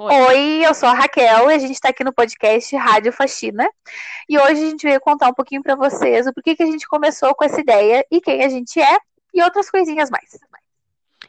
Foi. 0.00 0.14
Oi, 0.14 0.64
eu 0.64 0.72
sou 0.72 0.88
a 0.88 0.94
Raquel 0.94 1.50
e 1.50 1.54
a 1.54 1.58
gente 1.58 1.72
está 1.72 1.90
aqui 1.90 2.02
no 2.02 2.10
podcast 2.10 2.74
Rádio 2.74 3.12
Faxina. 3.12 3.68
E 4.26 4.38
hoje 4.38 4.64
a 4.64 4.70
gente 4.70 4.82
veio 4.82 4.98
contar 4.98 5.28
um 5.28 5.34
pouquinho 5.34 5.62
para 5.62 5.74
vocês 5.74 6.26
o 6.26 6.32
porquê 6.32 6.56
que 6.56 6.62
a 6.62 6.66
gente 6.66 6.88
começou 6.88 7.34
com 7.34 7.44
essa 7.44 7.60
ideia 7.60 8.02
e 8.10 8.18
quem 8.18 8.42
a 8.42 8.48
gente 8.48 8.80
é 8.80 8.98
e 9.34 9.42
outras 9.42 9.70
coisinhas 9.70 10.08
mais. 10.08 10.38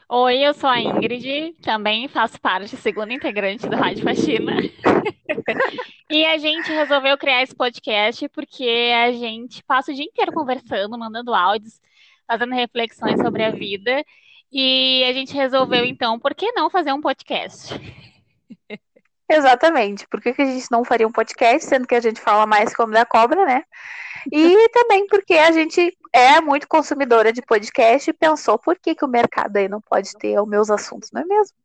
Oi, 0.08 0.38
eu 0.38 0.54
sou 0.54 0.70
a 0.70 0.80
Ingrid, 0.80 1.52
também 1.60 2.08
faço 2.08 2.40
parte, 2.40 2.74
segunda 2.78 3.12
integrante 3.12 3.68
do 3.68 3.76
Rádio 3.76 4.04
Faxina. 4.04 4.56
e 6.08 6.24
a 6.24 6.38
gente 6.38 6.72
resolveu 6.72 7.18
criar 7.18 7.42
esse 7.42 7.54
podcast 7.54 8.26
porque 8.30 8.90
a 9.04 9.12
gente 9.12 9.62
passa 9.64 9.92
o 9.92 9.94
dia 9.94 10.06
inteiro 10.06 10.32
conversando, 10.32 10.98
mandando 10.98 11.34
áudios, 11.34 11.78
fazendo 12.26 12.54
reflexões 12.54 13.20
sobre 13.20 13.44
a 13.44 13.50
vida. 13.50 14.02
E 14.50 15.04
a 15.04 15.12
gente 15.12 15.34
resolveu, 15.34 15.84
então, 15.84 16.18
por 16.18 16.34
que 16.34 16.52
não 16.52 16.70
fazer 16.70 16.94
um 16.94 17.02
podcast? 17.02 17.78
Exatamente. 19.28 20.06
Por 20.08 20.20
que, 20.20 20.32
que 20.32 20.42
a 20.42 20.46
gente 20.46 20.66
não 20.70 20.84
faria 20.84 21.06
um 21.06 21.12
podcast, 21.12 21.68
sendo 21.68 21.86
que 21.86 21.94
a 21.94 22.00
gente 22.00 22.20
fala 22.20 22.46
mais 22.46 22.74
como 22.74 22.92
da 22.92 23.04
cobra, 23.04 23.44
né? 23.44 23.62
E 24.30 24.68
também 24.70 25.06
porque 25.06 25.34
a 25.34 25.50
gente 25.50 25.96
é 26.12 26.40
muito 26.40 26.68
consumidora 26.68 27.32
de 27.32 27.42
podcast 27.42 28.10
e 28.10 28.14
pensou 28.14 28.58
por 28.58 28.78
que, 28.78 28.94
que 28.94 29.04
o 29.04 29.08
mercado 29.08 29.56
aí 29.56 29.68
não 29.68 29.80
pode 29.80 30.12
ter 30.18 30.38
os 30.38 30.48
meus 30.48 30.70
assuntos, 30.70 31.10
não 31.12 31.22
é 31.22 31.24
mesmo? 31.24 31.56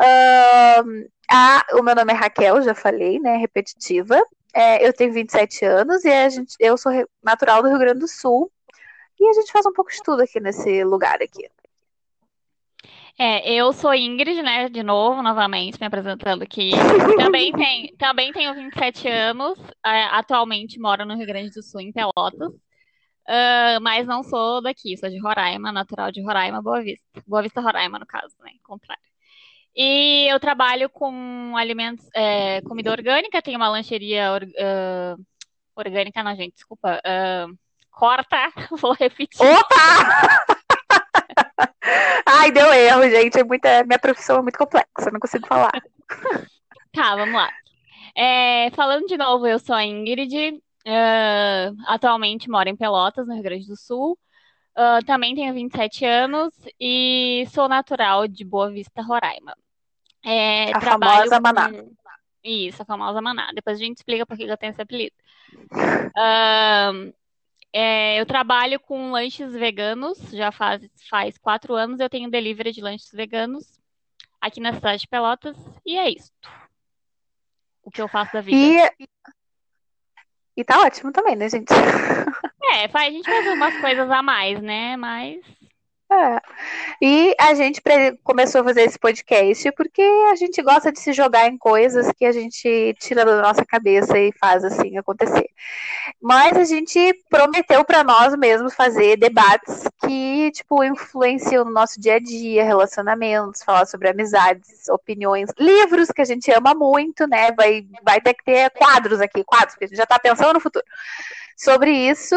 Uh, 0.00 1.10
a, 1.30 1.66
o 1.72 1.82
meu 1.82 1.94
nome 1.94 2.12
é 2.12 2.16
Raquel, 2.16 2.62
já 2.62 2.74
falei, 2.74 3.18
né? 3.18 3.36
Repetitiva. 3.36 4.22
É, 4.54 4.86
eu 4.86 4.92
tenho 4.92 5.12
27 5.12 5.64
anos 5.64 6.04
e 6.04 6.10
a 6.10 6.28
gente, 6.28 6.54
eu 6.58 6.76
sou 6.78 6.92
natural 7.22 7.62
do 7.62 7.68
Rio 7.68 7.78
Grande 7.78 8.00
do 8.00 8.08
Sul. 8.08 8.50
E 9.20 9.28
a 9.28 9.32
gente 9.32 9.50
faz 9.50 9.66
um 9.66 9.72
pouco 9.72 9.90
de 9.90 10.00
tudo 10.02 10.22
aqui 10.22 10.38
nesse 10.38 10.84
lugar 10.84 11.20
aqui. 11.20 11.48
É, 13.20 13.52
eu 13.52 13.72
sou 13.72 13.92
Ingrid, 13.92 14.40
né, 14.42 14.68
de 14.68 14.80
novo, 14.80 15.20
novamente, 15.22 15.80
me 15.80 15.86
apresentando 15.86 16.42
aqui. 16.42 16.70
Também, 17.16 17.50
tem, 17.52 17.96
também 17.96 18.32
tenho 18.32 18.54
27 18.54 19.08
anos, 19.08 19.58
é, 19.84 20.04
atualmente 20.04 20.78
moro 20.78 21.04
no 21.04 21.16
Rio 21.16 21.26
Grande 21.26 21.50
do 21.50 21.60
Sul, 21.60 21.80
em 21.80 21.92
Pelotas. 21.92 22.52
Uh, 23.28 23.78
mas 23.82 24.06
não 24.06 24.22
sou 24.22 24.62
daqui, 24.62 24.96
sou 24.96 25.10
de 25.10 25.18
Roraima, 25.20 25.70
natural 25.70 26.10
de 26.12 26.22
Roraima, 26.22 26.62
Boa 26.62 26.80
Vista. 26.80 27.04
Boa 27.26 27.42
Vista, 27.42 27.60
Roraima, 27.60 27.98
no 27.98 28.06
caso, 28.06 28.34
né, 28.40 28.52
contrário. 28.62 29.02
E 29.76 30.26
eu 30.32 30.38
trabalho 30.40 30.88
com 30.88 31.56
alimentos, 31.56 32.06
é, 32.14 32.62
comida 32.62 32.90
orgânica, 32.90 33.42
tenho 33.42 33.58
uma 33.58 33.68
lancheria 33.68 34.32
or, 34.32 34.44
uh, 34.44 35.24
orgânica, 35.76 36.22
não, 36.22 36.34
gente, 36.36 36.54
desculpa. 36.54 37.00
Uh, 37.04 37.52
corta, 37.90 38.52
vou 38.80 38.92
repetir. 38.92 39.44
Opa! 39.44 40.57
Ai, 42.26 42.50
deu 42.52 42.72
erro, 42.72 43.02
gente. 43.02 43.38
É 43.38 43.44
muita, 43.44 43.84
minha 43.84 43.98
profissão 43.98 44.38
é 44.38 44.42
muito 44.42 44.58
complexa, 44.58 45.10
não 45.12 45.20
consigo 45.20 45.46
falar. 45.46 45.72
Tá, 46.90 47.14
vamos 47.14 47.34
lá. 47.34 47.50
É, 48.16 48.70
falando 48.70 49.06
de 49.06 49.16
novo, 49.16 49.46
eu 49.46 49.58
sou 49.58 49.76
a 49.76 49.84
Ingrid. 49.84 50.58
Uh, 50.86 51.76
atualmente 51.86 52.48
moro 52.48 52.68
em 52.68 52.74
Pelotas, 52.74 53.26
no 53.26 53.34
Rio 53.34 53.42
Grande 53.42 53.66
do 53.66 53.76
Sul. 53.76 54.18
Uh, 54.76 55.04
também 55.04 55.34
tenho 55.34 55.52
27 55.52 56.04
anos 56.06 56.54
e 56.80 57.46
sou 57.52 57.68
natural 57.68 58.26
de 58.26 58.42
Boa 58.42 58.70
Vista, 58.70 59.02
Roraima. 59.02 59.54
É, 60.24 60.72
a 60.74 60.80
famosa 60.80 61.38
Maná. 61.40 61.70
Isso, 62.42 62.82
a 62.82 62.84
famosa 62.86 63.20
Maná. 63.20 63.52
Depois 63.54 63.76
a 63.76 63.80
gente 63.80 63.98
explica 63.98 64.24
por 64.24 64.36
que 64.36 64.44
eu 64.44 64.56
tenho 64.56 64.70
esse 64.70 64.82
apelido. 64.82 65.14
Uh, 66.16 67.12
é, 67.72 68.20
eu 68.20 68.26
trabalho 68.26 68.80
com 68.80 69.10
lanches 69.10 69.52
veganos, 69.52 70.18
já 70.30 70.50
faz, 70.50 70.82
faz 71.08 71.38
quatro 71.38 71.74
anos 71.74 72.00
eu 72.00 72.08
tenho 72.08 72.30
delivery 72.30 72.72
de 72.72 72.80
lanches 72.80 73.10
veganos 73.12 73.78
aqui 74.40 74.60
na 74.60 74.72
cidade 74.72 75.02
de 75.02 75.08
Pelotas, 75.08 75.56
e 75.84 75.96
é 75.98 76.10
isso. 76.10 76.32
O 77.82 77.90
que 77.90 78.00
eu 78.00 78.08
faço 78.08 78.32
da 78.32 78.40
vida. 78.40 78.56
E, 78.98 79.08
e 80.56 80.64
tá 80.64 80.80
ótimo 80.80 81.12
também, 81.12 81.36
né, 81.36 81.48
gente? 81.48 81.72
É, 82.70 82.84
a 82.84 83.10
gente 83.10 83.24
faz 83.24 83.46
umas 83.46 83.80
coisas 83.80 84.10
a 84.10 84.22
mais, 84.22 84.60
né? 84.60 84.96
Mas 84.96 85.42
é. 86.10 86.40
E 87.02 87.34
a 87.38 87.54
gente 87.54 87.82
começou 88.24 88.62
a 88.62 88.64
fazer 88.64 88.82
esse 88.82 88.98
podcast 88.98 89.70
porque 89.72 90.02
a 90.30 90.34
gente 90.36 90.62
gosta 90.62 90.90
de 90.90 90.98
se 90.98 91.12
jogar 91.12 91.46
em 91.48 91.58
coisas 91.58 92.10
que 92.16 92.24
a 92.24 92.32
gente 92.32 92.94
tira 92.98 93.24
da 93.24 93.42
nossa 93.42 93.64
cabeça 93.64 94.18
e 94.18 94.32
faz 94.32 94.64
assim 94.64 94.96
acontecer. 94.96 95.48
Mas 96.20 96.56
a 96.56 96.64
gente 96.64 96.98
prometeu 97.28 97.84
para 97.84 98.02
nós 98.02 98.34
mesmos 98.36 98.74
fazer 98.74 99.16
debates 99.16 99.84
que, 100.00 100.50
tipo, 100.52 100.82
influenciam 100.82 101.64
no 101.64 101.72
nosso 101.72 102.00
dia 102.00 102.14
a 102.14 102.18
dia, 102.18 102.64
relacionamentos, 102.64 103.62
falar 103.62 103.86
sobre 103.86 104.08
amizades, 104.08 104.88
opiniões, 104.88 105.50
livros 105.58 106.10
que 106.10 106.22
a 106.22 106.24
gente 106.24 106.50
ama 106.50 106.74
muito, 106.74 107.26
né? 107.26 107.52
Vai, 107.52 107.86
vai 108.02 108.20
ter 108.20 108.34
que 108.34 108.44
ter 108.44 108.70
quadros 108.70 109.20
aqui, 109.20 109.44
quadros, 109.44 109.74
porque 109.74 109.84
a 109.84 109.88
gente 109.88 109.98
já 109.98 110.06
tá 110.06 110.18
pensando 110.18 110.54
no 110.54 110.60
futuro 110.60 110.84
sobre 111.58 111.90
isso. 112.08 112.36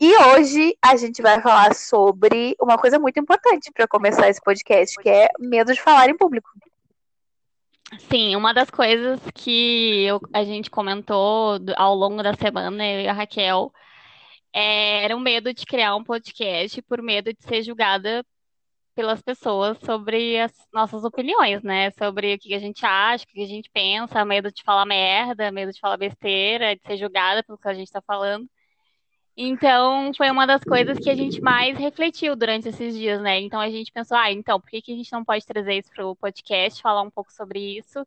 E 0.00 0.16
hoje 0.16 0.76
a 0.82 0.96
gente 0.96 1.22
vai 1.22 1.40
falar 1.40 1.74
sobre 1.74 2.56
uma 2.60 2.76
coisa 2.76 2.98
muito 2.98 3.20
importante 3.20 3.70
para 3.72 3.86
começar 3.86 4.28
esse 4.28 4.40
podcast, 4.40 4.96
que 5.00 5.08
é 5.08 5.28
medo 5.38 5.72
de 5.72 5.80
falar 5.80 6.10
em 6.10 6.16
público. 6.16 6.50
Sim, 8.10 8.36
uma 8.36 8.52
das 8.52 8.68
coisas 8.68 9.20
que 9.32 10.04
eu, 10.04 10.20
a 10.34 10.44
gente 10.44 10.70
comentou 10.70 11.58
ao 11.76 11.94
longo 11.94 12.22
da 12.22 12.34
semana, 12.34 12.86
eu 12.86 13.00
e 13.02 13.08
a 13.08 13.12
Raquel, 13.12 13.72
é, 14.52 15.04
era 15.04 15.16
o 15.16 15.20
medo 15.20 15.54
de 15.54 15.64
criar 15.64 15.94
um 15.94 16.04
podcast 16.04 16.82
por 16.82 17.00
medo 17.00 17.32
de 17.32 17.42
ser 17.44 17.62
julgada 17.62 18.26
pelas 18.98 19.22
pessoas 19.22 19.78
sobre 19.84 20.40
as 20.40 20.52
nossas 20.72 21.04
opiniões, 21.04 21.62
né? 21.62 21.92
Sobre 21.92 22.34
o 22.34 22.38
que 22.38 22.52
a 22.52 22.58
gente 22.58 22.84
acha, 22.84 23.24
o 23.24 23.28
que 23.28 23.44
a 23.44 23.46
gente 23.46 23.70
pensa, 23.70 24.24
medo 24.24 24.50
de 24.50 24.60
falar 24.64 24.84
merda, 24.84 25.52
medo 25.52 25.72
de 25.72 25.78
falar 25.78 25.96
besteira, 25.96 26.74
de 26.74 26.82
ser 26.84 26.96
julgada 26.96 27.44
pelo 27.44 27.56
que 27.56 27.68
a 27.68 27.74
gente 27.74 27.86
está 27.86 28.02
falando. 28.02 28.50
Então, 29.36 30.12
foi 30.16 30.28
uma 30.32 30.46
das 30.48 30.64
coisas 30.64 30.98
que 30.98 31.08
a 31.08 31.14
gente 31.14 31.40
mais 31.40 31.78
refletiu 31.78 32.34
durante 32.34 32.68
esses 32.70 32.92
dias, 32.92 33.22
né? 33.22 33.38
Então, 33.40 33.60
a 33.60 33.70
gente 33.70 33.92
pensou, 33.92 34.16
ah, 34.16 34.32
então, 34.32 34.60
por 34.60 34.68
que, 34.68 34.82
que 34.82 34.92
a 34.92 34.96
gente 34.96 35.12
não 35.12 35.24
pode 35.24 35.46
trazer 35.46 35.74
isso 35.78 35.90
para 35.94 36.04
o 36.04 36.16
podcast, 36.16 36.82
falar 36.82 37.02
um 37.02 37.10
pouco 37.10 37.32
sobre 37.32 37.78
isso? 37.78 38.04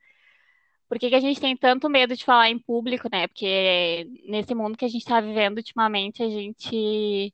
Por 0.90 1.00
que, 1.00 1.08
que 1.10 1.16
a 1.16 1.22
gente 1.22 1.40
tem 1.40 1.56
tanto 1.56 1.90
medo 1.90 2.18
de 2.18 2.26
falar 2.26 2.50
em 2.50 2.60
público, 2.60 3.08
né? 3.10 3.28
Porque 3.28 4.06
nesse 4.26 4.54
mundo 4.54 4.78
que 4.78 4.84
a 4.84 4.90
gente 4.90 5.04
está 5.04 5.22
vivendo 5.22 5.60
ultimamente, 5.60 6.22
a 6.22 6.30
gente 6.30 7.34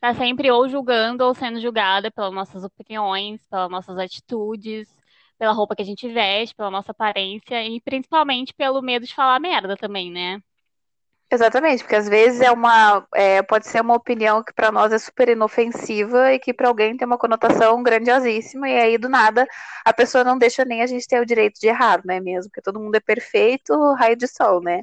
tá 0.00 0.14
sempre 0.14 0.50
ou 0.50 0.68
julgando 0.68 1.24
ou 1.24 1.34
sendo 1.34 1.60
julgada 1.60 2.10
pelas 2.10 2.32
nossas 2.32 2.64
opiniões, 2.64 3.46
pelas 3.48 3.70
nossas 3.70 3.98
atitudes, 3.98 4.94
pela 5.38 5.52
roupa 5.52 5.76
que 5.76 5.82
a 5.82 5.84
gente 5.84 6.08
veste, 6.08 6.54
pela 6.54 6.70
nossa 6.70 6.92
aparência 6.92 7.64
e 7.66 7.80
principalmente 7.80 8.54
pelo 8.54 8.82
medo 8.82 9.06
de 9.06 9.14
falar 9.14 9.40
merda 9.40 9.76
também, 9.76 10.10
né? 10.10 10.40
Exatamente, 11.28 11.82
porque 11.82 11.96
às 11.96 12.08
vezes 12.08 12.40
é 12.40 12.52
uma 12.52 13.04
é, 13.12 13.42
pode 13.42 13.66
ser 13.66 13.80
uma 13.80 13.94
opinião 13.96 14.44
que 14.44 14.52
para 14.52 14.70
nós 14.70 14.92
é 14.92 14.98
super 14.98 15.28
inofensiva 15.28 16.32
e 16.32 16.38
que 16.38 16.54
para 16.54 16.68
alguém 16.68 16.96
tem 16.96 17.04
uma 17.04 17.18
conotação 17.18 17.82
grandiosíssima 17.82 18.68
e 18.68 18.78
aí 18.78 18.96
do 18.96 19.08
nada 19.08 19.44
a 19.84 19.92
pessoa 19.92 20.22
não 20.22 20.38
deixa 20.38 20.64
nem 20.64 20.82
a 20.82 20.86
gente 20.86 21.04
ter 21.06 21.20
o 21.20 21.26
direito 21.26 21.58
de 21.60 21.66
errar, 21.66 22.00
né 22.04 22.20
mesmo, 22.20 22.48
porque 22.50 22.62
todo 22.62 22.78
mundo 22.78 22.94
é 22.94 23.00
perfeito, 23.00 23.74
raio 23.94 24.14
de 24.14 24.28
sol, 24.28 24.60
né? 24.62 24.82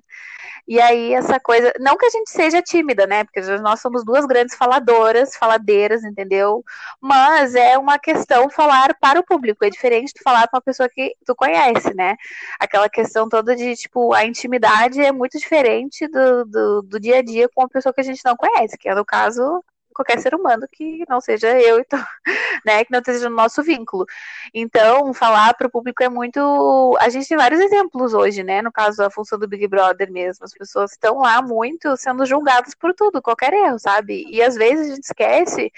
E 0.68 0.80
aí 0.82 1.14
essa 1.14 1.40
coisa, 1.40 1.74
não 1.80 1.98
que 1.98 2.06
a 2.06 2.10
gente 2.10 2.30
seja 2.30 2.62
tímida, 2.62 3.06
né? 3.08 3.24
Porque 3.26 3.42
nós 3.60 3.82
somos 3.82 4.04
duas 4.06 4.26
grandes 4.26 4.56
faladoras, 4.56 5.36
faladeiras, 5.36 6.04
entendeu? 6.04 6.64
Mas 7.02 7.56
é 7.56 7.78
uma 7.78 8.00
questão 8.00 8.50
falar 8.50 8.96
para 9.00 9.20
o 9.20 9.24
público, 9.26 9.66
é 9.66 9.70
diferente 9.70 10.14
de 10.14 10.22
falar 10.24 10.48
para 10.48 10.58
uma 10.58 10.62
pessoa 10.62 10.90
que 10.90 11.14
tu 11.26 11.36
conhece, 11.36 11.94
né? 11.94 12.16
Aquela 12.60 12.90
questão 12.90 13.28
toda 13.30 13.56
de 13.56 13.76
tipo 13.76 14.14
a 14.14 14.26
intimidade 14.26 15.02
é 15.02 15.12
muito 15.12 15.38
diferente 15.38 16.08
do, 16.08 16.33
do, 16.46 16.82
do 16.82 17.00
dia 17.00 17.18
a 17.20 17.22
dia 17.22 17.50
com 17.50 17.62
uma 17.62 17.70
pessoa 17.70 17.94
que 17.94 18.02
a 18.02 18.04
gente 18.04 18.24
não 18.26 18.36
conhece, 18.36 18.78
que 18.78 18.90
é 18.90 18.96
no 18.96 19.06
caso 19.06 19.64
qualquer 19.94 20.20
ser 20.20 20.36
humano 20.36 20.68
que 20.72 21.04
não 21.08 21.22
seja 21.22 21.50
eu, 21.60 21.80
então, 21.80 22.04
né, 22.66 22.84
que 22.84 22.92
não 22.92 23.00
esteja 23.00 23.30
no 23.30 23.36
nosso 23.36 23.62
vínculo. 23.64 24.06
Então, 24.54 25.14
falar 25.14 25.54
para 25.54 25.68
o 25.68 25.72
público 25.72 26.04
é 26.04 26.10
muito. 26.10 26.98
A 27.00 27.10
gente 27.10 27.28
tem 27.28 27.38
vários 27.38 27.60
exemplos 27.60 28.14
hoje, 28.14 28.44
né? 28.44 28.62
No 28.62 28.72
caso 28.72 28.98
da 28.98 29.10
função 29.10 29.40
do 29.40 29.48
Big 29.48 29.68
Brother 29.68 30.12
mesmo. 30.12 30.46
As 30.46 30.54
pessoas 30.54 30.92
estão 30.92 31.20
lá 31.20 31.42
muito 31.42 31.96
sendo 31.98 32.26
julgadas 32.26 32.76
por 32.76 32.94
tudo, 32.94 33.22
qualquer 33.22 33.54
erro, 33.54 33.80
sabe? 33.80 34.26
E 34.30 34.42
às 34.42 34.56
vezes 34.56 34.92
a 34.92 34.96
gente 34.96 35.04
esquece 35.04 35.72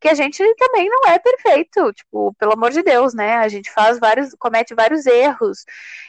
que 0.00 0.08
a 0.08 0.14
gente 0.14 0.42
também 0.56 0.88
não 0.88 1.08
é 1.08 1.18
perfeito. 1.18 1.92
Tipo, 1.92 2.34
pelo 2.38 2.52
amor 2.52 2.70
de 2.70 2.82
Deus, 2.82 3.14
né? 3.14 3.36
A 3.36 3.48
gente 3.48 3.70
faz 3.70 3.98
vários, 3.98 4.34
comete 4.38 4.74
vários 4.74 5.06
erros. 5.06 5.64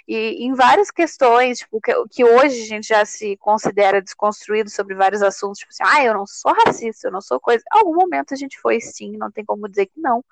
E 0.07 0.45
em 0.45 0.53
várias 0.53 0.89
questões, 0.89 1.60
tipo, 1.60 1.81
que, 1.81 1.92
que 2.10 2.24
hoje 2.24 2.62
a 2.62 2.65
gente 2.65 2.88
já 2.88 3.06
se 3.06 3.38
considera 3.38 4.01
desconstruído 4.01 4.69
sobre 4.69 4.95
vários 4.95 5.21
assuntos, 5.21 5.60
tipo 5.60 5.71
assim, 5.71 5.83
ah, 5.86 6.03
eu 6.03 6.13
não 6.13 6.25
sou 6.25 6.53
racista, 6.65 7.07
eu 7.07 7.12
não 7.12 7.21
sou 7.21 7.39
coisa. 7.47 7.63
Algum 7.71 7.95
momento 7.95 8.33
a 8.33 8.38
gente 8.38 8.59
foi 8.59 8.81
sim, 8.81 9.13
não 9.17 9.31
tem 9.31 9.45
como 9.45 9.69
dizer 9.69 9.85
que 9.85 9.99
não. 9.99 10.23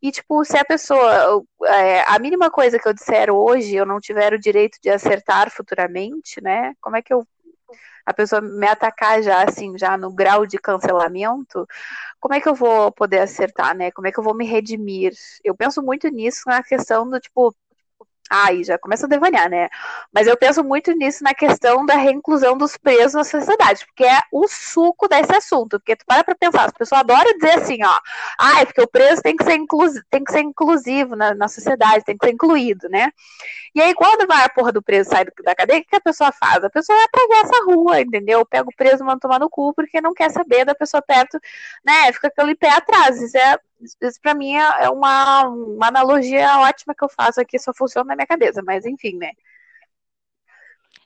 E, 0.00 0.12
tipo, 0.12 0.44
se 0.44 0.56
a 0.56 0.64
pessoa, 0.64 1.44
é, 1.64 2.02
a 2.06 2.18
mínima 2.20 2.50
coisa 2.50 2.78
que 2.78 2.86
eu 2.88 2.94
disser 2.94 3.30
hoje, 3.30 3.74
eu 3.74 3.84
não 3.86 4.00
tiver 4.00 4.32
o 4.32 4.38
direito 4.38 4.78
de 4.80 4.90
acertar 4.90 5.50
futuramente, 5.50 6.40
né? 6.40 6.74
Como 6.80 6.96
é 6.96 7.02
que 7.02 7.12
eu 7.12 7.26
a 8.04 8.12
pessoa 8.12 8.40
me 8.40 8.66
atacar 8.66 9.22
já 9.22 9.44
assim, 9.44 9.78
já 9.78 9.96
no 9.96 10.12
grau 10.12 10.44
de 10.44 10.58
cancelamento, 10.58 11.66
como 12.20 12.34
é 12.34 12.40
que 12.40 12.48
eu 12.48 12.54
vou 12.54 12.90
poder 12.92 13.20
acertar, 13.20 13.76
né? 13.76 13.92
Como 13.92 14.08
é 14.08 14.12
que 14.12 14.18
eu 14.18 14.24
vou 14.24 14.34
me 14.34 14.44
redimir? 14.44 15.12
Eu 15.44 15.54
penso 15.54 15.82
muito 15.82 16.08
nisso 16.08 16.42
na 16.46 16.62
questão 16.64 17.08
do 17.08 17.20
tipo, 17.20 17.54
Aí 18.32 18.64
já 18.64 18.78
começa 18.78 19.04
a 19.04 19.08
devanear, 19.08 19.50
né? 19.50 19.68
Mas 20.10 20.26
eu 20.26 20.34
penso 20.38 20.64
muito 20.64 20.90
nisso 20.92 21.22
na 21.22 21.34
questão 21.34 21.84
da 21.84 21.96
reinclusão 21.96 22.56
dos 22.56 22.78
presos 22.78 23.12
na 23.12 23.24
sociedade, 23.24 23.84
porque 23.84 24.04
é 24.04 24.20
o 24.32 24.48
suco 24.48 25.06
desse 25.06 25.34
assunto. 25.34 25.78
Porque 25.78 25.94
tu 25.94 26.06
para 26.06 26.24
pra 26.24 26.34
pensar, 26.34 26.64
as 26.64 26.72
pessoas 26.72 27.02
adoram 27.02 27.36
dizer 27.36 27.58
assim, 27.58 27.84
ó, 27.84 28.00
ah, 28.38 28.62
é 28.62 28.64
porque 28.64 28.80
o 28.80 28.88
preso 28.88 29.20
tem 29.20 29.36
que 29.36 29.44
ser, 29.44 29.56
inclusivo, 29.56 30.04
tem 30.10 30.24
que 30.24 30.32
ser 30.32 30.40
inclusivo 30.40 31.14
na, 31.14 31.34
na 31.34 31.46
sociedade, 31.46 32.04
tem 32.06 32.16
que 32.16 32.24
ser 32.26 32.32
incluído, 32.32 32.88
né? 32.88 33.10
E 33.74 33.80
aí, 33.80 33.94
quando 33.94 34.26
vai 34.26 34.44
a 34.44 34.48
porra 34.48 34.72
do 34.72 34.82
preso 34.82 35.10
sair 35.10 35.30
da 35.44 35.54
cadeia, 35.54 35.80
o 35.80 35.84
que 35.84 35.96
a 35.96 36.00
pessoa 36.00 36.32
faz? 36.32 36.64
A 36.64 36.70
pessoa 36.70 36.96
vai 36.96 37.06
atravessa 37.06 37.62
a 37.62 37.64
rua, 37.66 38.00
entendeu? 38.00 38.44
Pega 38.46 38.68
o 38.68 38.76
preso, 38.76 39.04
manda 39.04 39.20
tomar 39.20 39.38
no 39.38 39.50
cu, 39.50 39.74
porque 39.74 40.00
não 40.00 40.14
quer 40.14 40.30
saber 40.30 40.64
da 40.64 40.74
pessoa 40.74 41.02
perto, 41.02 41.38
né? 41.84 42.12
Fica 42.12 42.28
aquele 42.28 42.54
pé 42.54 42.70
atrás. 42.70 43.20
Isso 43.20 43.36
é 43.36 43.58
isso 43.82 44.20
para 44.22 44.34
mim 44.34 44.54
é, 44.56 44.84
é 44.84 44.90
uma, 44.90 45.48
uma 45.48 45.88
analogia 45.88 46.58
ótima 46.60 46.94
que 46.94 47.04
eu 47.04 47.08
faço 47.08 47.40
aqui, 47.40 47.58
só 47.58 47.72
funciona 47.74 48.08
na 48.08 48.16
minha 48.16 48.26
cabeça, 48.26 48.62
mas 48.64 48.86
enfim, 48.86 49.16
né? 49.16 49.30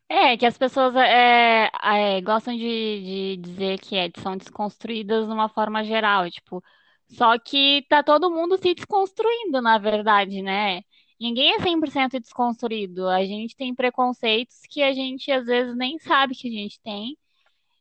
É, 0.09 0.37
que 0.37 0.47
as 0.47 0.57
pessoas 0.57 0.95
é, 0.95 1.69
é, 1.83 2.21
gostam 2.21 2.55
de, 2.57 2.61
de 2.63 3.37
dizer 3.39 3.79
que 3.81 3.97
é, 3.97 4.09
são 4.23 4.37
desconstruídas 4.37 5.27
de 5.27 5.33
uma 5.33 5.49
forma 5.49 5.83
geral, 5.85 6.31
tipo, 6.31 6.63
só 7.09 7.39
que 7.39 7.85
tá 7.89 8.03
todo 8.03 8.31
mundo 8.31 8.57
se 8.57 8.75
desconstruindo, 8.75 9.61
na 9.61 9.79
verdade, 9.79 10.43
né? 10.43 10.83
Ninguém 11.21 11.55
é 11.55 11.61
100% 11.61 12.21
desconstruído. 12.21 13.09
A 13.09 13.25
gente 13.25 13.57
tem 13.57 13.75
preconceitos 13.75 14.61
que 14.69 14.83
a 14.83 14.93
gente 14.93 15.31
às 15.33 15.47
vezes 15.47 15.77
nem 15.77 15.99
sabe 15.99 16.35
que 16.35 16.49
a 16.49 16.51
gente 16.51 16.81
tem. 16.83 17.17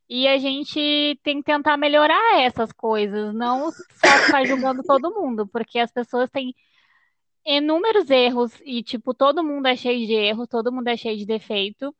E 0.09 0.27
a 0.27 0.37
gente 0.37 1.19
tem 1.23 1.39
que 1.39 1.45
tentar 1.45 1.77
melhorar 1.77 2.41
essas 2.41 2.71
coisas, 2.71 3.33
não 3.33 3.71
só 3.71 4.07
ficar 4.25 4.45
julgando 4.45 4.83
todo 4.83 5.13
mundo, 5.13 5.47
porque 5.47 5.79
as 5.79 5.91
pessoas 5.91 6.29
têm 6.29 6.53
inúmeros 7.45 8.09
erros 8.09 8.53
e, 8.65 8.83
tipo, 8.83 9.13
todo 9.13 9.43
mundo 9.43 9.67
é 9.67 9.75
cheio 9.75 10.05
de 10.05 10.13
erro, 10.13 10.47
todo 10.47 10.71
mundo 10.71 10.87
é 10.87 10.97
cheio 10.97 11.17
de 11.17 11.25
defeito, 11.25 11.95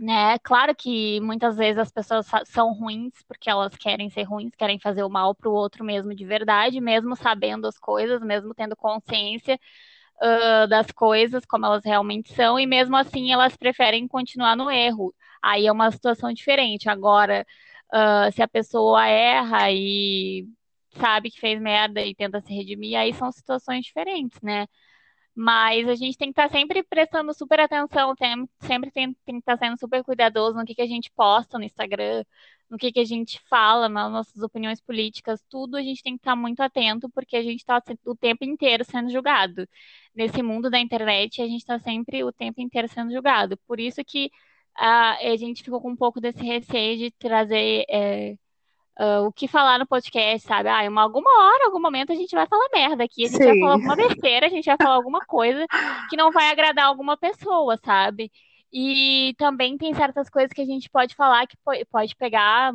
né? 0.00 0.38
Claro 0.40 0.74
que 0.74 1.20
muitas 1.20 1.56
vezes 1.56 1.78
as 1.78 1.90
pessoas 1.90 2.26
são 2.46 2.72
ruins 2.72 3.12
porque 3.26 3.50
elas 3.50 3.76
querem 3.76 4.08
ser 4.10 4.22
ruins, 4.24 4.54
querem 4.56 4.78
fazer 4.78 5.02
o 5.02 5.10
mal 5.10 5.34
pro 5.34 5.52
outro 5.52 5.84
mesmo 5.84 6.14
de 6.14 6.24
verdade, 6.24 6.80
mesmo 6.80 7.16
sabendo 7.16 7.66
as 7.66 7.78
coisas, 7.78 8.20
mesmo 8.20 8.54
tendo 8.54 8.76
consciência 8.76 9.58
uh, 10.22 10.68
das 10.68 10.90
coisas 10.92 11.44
como 11.46 11.66
elas 11.66 11.84
realmente 11.84 12.32
são, 12.34 12.58
e 12.58 12.66
mesmo 12.66 12.96
assim 12.96 13.32
elas 13.32 13.56
preferem 13.56 14.06
continuar 14.08 14.56
no 14.56 14.70
erro. 14.70 15.14
Aí 15.42 15.66
é 15.66 15.72
uma 15.72 15.90
situação 15.90 16.32
diferente. 16.32 16.88
Agora, 16.88 17.46
uh, 17.92 18.32
se 18.32 18.42
a 18.42 18.48
pessoa 18.48 19.06
erra 19.06 19.70
e 19.72 20.46
sabe 20.98 21.30
que 21.30 21.40
fez 21.40 21.60
merda 21.60 22.02
e 22.02 22.14
tenta 22.14 22.40
se 22.40 22.52
redimir, 22.54 22.98
aí 22.98 23.12
são 23.14 23.30
situações 23.32 23.84
diferentes, 23.84 24.40
né? 24.42 24.66
Mas 25.34 25.88
a 25.88 25.94
gente 25.94 26.18
tem 26.18 26.28
que 26.28 26.32
estar 26.32 26.48
tá 26.48 26.58
sempre 26.58 26.82
prestando 26.82 27.32
super 27.32 27.60
atenção, 27.60 28.14
tem, 28.16 28.48
sempre 28.60 28.90
tem, 28.90 29.14
tem 29.24 29.36
que 29.36 29.40
estar 29.40 29.56
tá 29.56 29.66
sendo 29.66 29.78
super 29.78 30.02
cuidadoso 30.04 30.56
no 30.58 30.64
que, 30.64 30.74
que 30.74 30.82
a 30.82 30.86
gente 30.86 31.10
posta 31.12 31.58
no 31.58 31.64
Instagram, 31.64 32.24
no 32.68 32.76
que, 32.76 32.92
que 32.92 33.00
a 33.00 33.04
gente 33.04 33.40
fala, 33.48 33.88
nas 33.88 34.10
nossas 34.10 34.42
opiniões 34.42 34.80
políticas, 34.80 35.40
tudo 35.48 35.76
a 35.76 35.82
gente 35.82 36.02
tem 36.02 36.14
que 36.14 36.20
estar 36.20 36.32
tá 36.32 36.36
muito 36.36 36.60
atento, 36.60 37.08
porque 37.10 37.36
a 37.36 37.42
gente 37.42 37.60
está 37.60 37.82
o 38.04 38.16
tempo 38.16 38.44
inteiro 38.44 38.84
sendo 38.84 39.10
julgado. 39.10 39.66
Nesse 40.14 40.42
mundo 40.42 40.68
da 40.70 40.78
internet, 40.78 41.40
a 41.40 41.46
gente 41.46 41.60
está 41.60 41.78
sempre 41.78 42.24
o 42.24 42.32
tempo 42.32 42.60
inteiro 42.60 42.88
sendo 42.88 43.12
julgado. 43.12 43.56
Por 43.66 43.78
isso 43.80 44.04
que 44.04 44.30
a 44.78 45.36
gente 45.36 45.62
ficou 45.62 45.80
com 45.80 45.90
um 45.90 45.96
pouco 45.96 46.20
desse 46.20 46.44
receio 46.44 46.98
de 46.98 47.10
trazer 47.10 47.84
é, 47.90 48.36
uh, 48.98 49.26
o 49.26 49.32
que 49.32 49.48
falar 49.48 49.78
no 49.78 49.86
podcast, 49.86 50.46
sabe? 50.46 50.68
Ah, 50.68 50.88
uma, 50.88 51.02
alguma 51.02 51.30
hora, 51.30 51.66
algum 51.66 51.80
momento 51.80 52.12
a 52.12 52.14
gente 52.14 52.34
vai 52.34 52.46
falar 52.46 52.68
merda 52.74 53.04
aqui, 53.04 53.24
a 53.24 53.28
gente 53.28 53.38
Sim. 53.38 53.44
vai 53.44 53.58
falar 53.58 53.72
alguma 53.74 53.96
besteira, 53.96 54.46
a 54.46 54.50
gente 54.50 54.66
vai 54.66 54.76
falar 54.76 54.94
alguma 54.94 55.20
coisa 55.24 55.66
que 56.10 56.16
não 56.16 56.30
vai 56.30 56.50
agradar 56.50 56.86
alguma 56.86 57.16
pessoa, 57.16 57.78
sabe? 57.84 58.30
E 58.72 59.34
também 59.38 59.78
tem 59.78 59.94
certas 59.94 60.28
coisas 60.28 60.52
que 60.52 60.60
a 60.60 60.66
gente 60.66 60.90
pode 60.90 61.14
falar 61.14 61.46
que 61.46 61.56
pode 61.90 62.14
pegar 62.16 62.72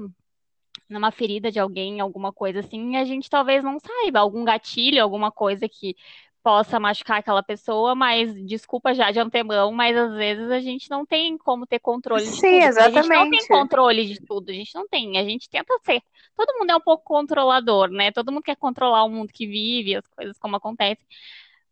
numa 0.90 1.12
ferida 1.12 1.52
de 1.52 1.60
alguém, 1.60 2.00
alguma 2.00 2.32
coisa 2.32 2.60
assim, 2.60 2.94
e 2.94 2.98
a 2.98 3.06
gente 3.06 3.30
talvez 3.30 3.64
não 3.64 3.78
saiba, 3.80 4.20
algum 4.20 4.44
gatilho, 4.44 5.02
alguma 5.02 5.32
coisa 5.32 5.68
que 5.70 5.96
possa 6.44 6.80
machucar 6.80 7.20
aquela 7.20 7.42
pessoa, 7.42 7.96
mas 7.96 8.34
desculpa 8.46 8.94
já 8.94 9.10
de 9.12 9.20
antemão, 9.20 9.72
mas 9.72 9.96
às 9.96 10.14
vezes 10.14 10.52
a 10.52 10.60
gente 10.60 10.90
não 10.90 11.06
tem 11.06 11.38
como 11.38 11.66
ter 11.66 11.80
controle 11.80 12.26
de 12.26 12.32
Sim, 12.32 12.40
tudo. 12.40 12.68
Exatamente. 12.68 12.98
A 12.98 13.02
gente 13.02 13.10
não 13.10 13.30
tem 13.30 13.48
controle 13.48 14.06
de 14.06 14.22
tudo, 14.22 14.50
a 14.50 14.54
gente 14.54 14.76
não 14.76 14.88
tem. 14.88 15.18
A 15.18 15.24
gente 15.24 15.50
tenta 15.50 15.74
ser. 15.84 16.02
Todo 16.36 16.60
mundo 16.60 16.72
é 16.72 16.76
um 16.76 16.82
pouco 16.82 17.04
controlador, 17.04 17.90
né? 17.90 18.12
Todo 18.12 18.32
mundo 18.32 18.44
quer 18.44 18.58
controlar 18.58 19.04
o 19.06 19.10
mundo 19.10 19.32
que 19.32 19.48
vive, 19.48 19.96
as 19.96 20.08
coisas 20.08 20.38
como 20.38 20.58
acontecem. 20.58 21.06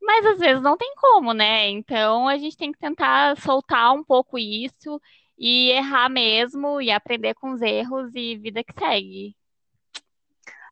Mas 0.02 0.26
às 0.26 0.40
vezes 0.40 0.64
não 0.64 0.78
tem 0.78 0.94
como, 0.96 1.34
né? 1.34 1.70
Então 1.70 2.28
a 2.28 2.38
gente 2.38 2.58
tem 2.58 2.72
que 2.72 2.80
tentar 2.80 3.38
soltar 3.38 3.94
um 3.94 4.04
pouco 4.04 4.40
isso 4.40 5.00
e 5.38 5.72
errar 5.72 6.10
mesmo 6.10 6.82
e 6.82 6.92
aprender 6.92 7.34
com 7.36 7.52
os 7.54 7.62
erros 7.62 8.12
e 8.16 8.38
vida 8.38 8.64
que 8.64 8.74
segue. 8.74 9.36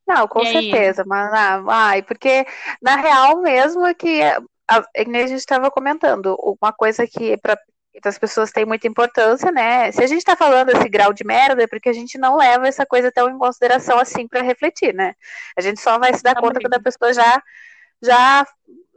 Não, 0.10 0.28
com 0.28 0.42
e 0.42 0.52
certeza, 0.52 1.04
aí? 1.04 1.08
mas 1.08 1.32
ah, 1.32 1.64
ai, 1.68 2.02
porque 2.02 2.44
na 2.82 2.96
real 2.96 3.42
mesmo 3.42 3.86
é 3.86 3.94
que 3.94 4.24
a, 4.24 4.42
a, 4.68 4.78
a 4.98 5.28
gente 5.28 5.36
estava 5.36 5.70
comentando, 5.70 6.36
uma 6.60 6.74
coisa 6.74 7.06
que 7.06 7.38
para 7.38 7.56
as 8.04 8.18
pessoas 8.18 8.52
tem 8.52 8.66
muita 8.66 8.88
importância, 8.88 9.52
né? 9.52 9.92
Se 9.92 10.02
a 10.02 10.08
gente 10.08 10.20
está 10.20 10.36
falando 10.36 10.70
esse 10.70 10.90
grau 10.90 11.14
de 11.14 11.24
merda, 11.24 11.62
é 11.62 11.68
porque 11.68 11.90
a 11.90 11.94
gente 11.94 12.18
não 12.18 12.38
leva 12.38 12.68
essa 12.68 12.88
coisa 12.88 13.12
tão 13.12 13.30
em 13.30 13.38
consideração 13.38 14.00
assim 14.00 14.28
para 14.28 14.42
refletir, 14.42 14.96
né? 14.96 15.14
A 15.56 15.62
gente 15.62 15.80
só 15.80 16.00
vai 16.00 16.12
se 16.14 16.24
dar 16.24 16.36
conta 16.36 16.60
quando 16.60 16.74
a 16.74 16.82
pessoa 16.82 17.14
já 17.14 17.44
já 18.02 18.48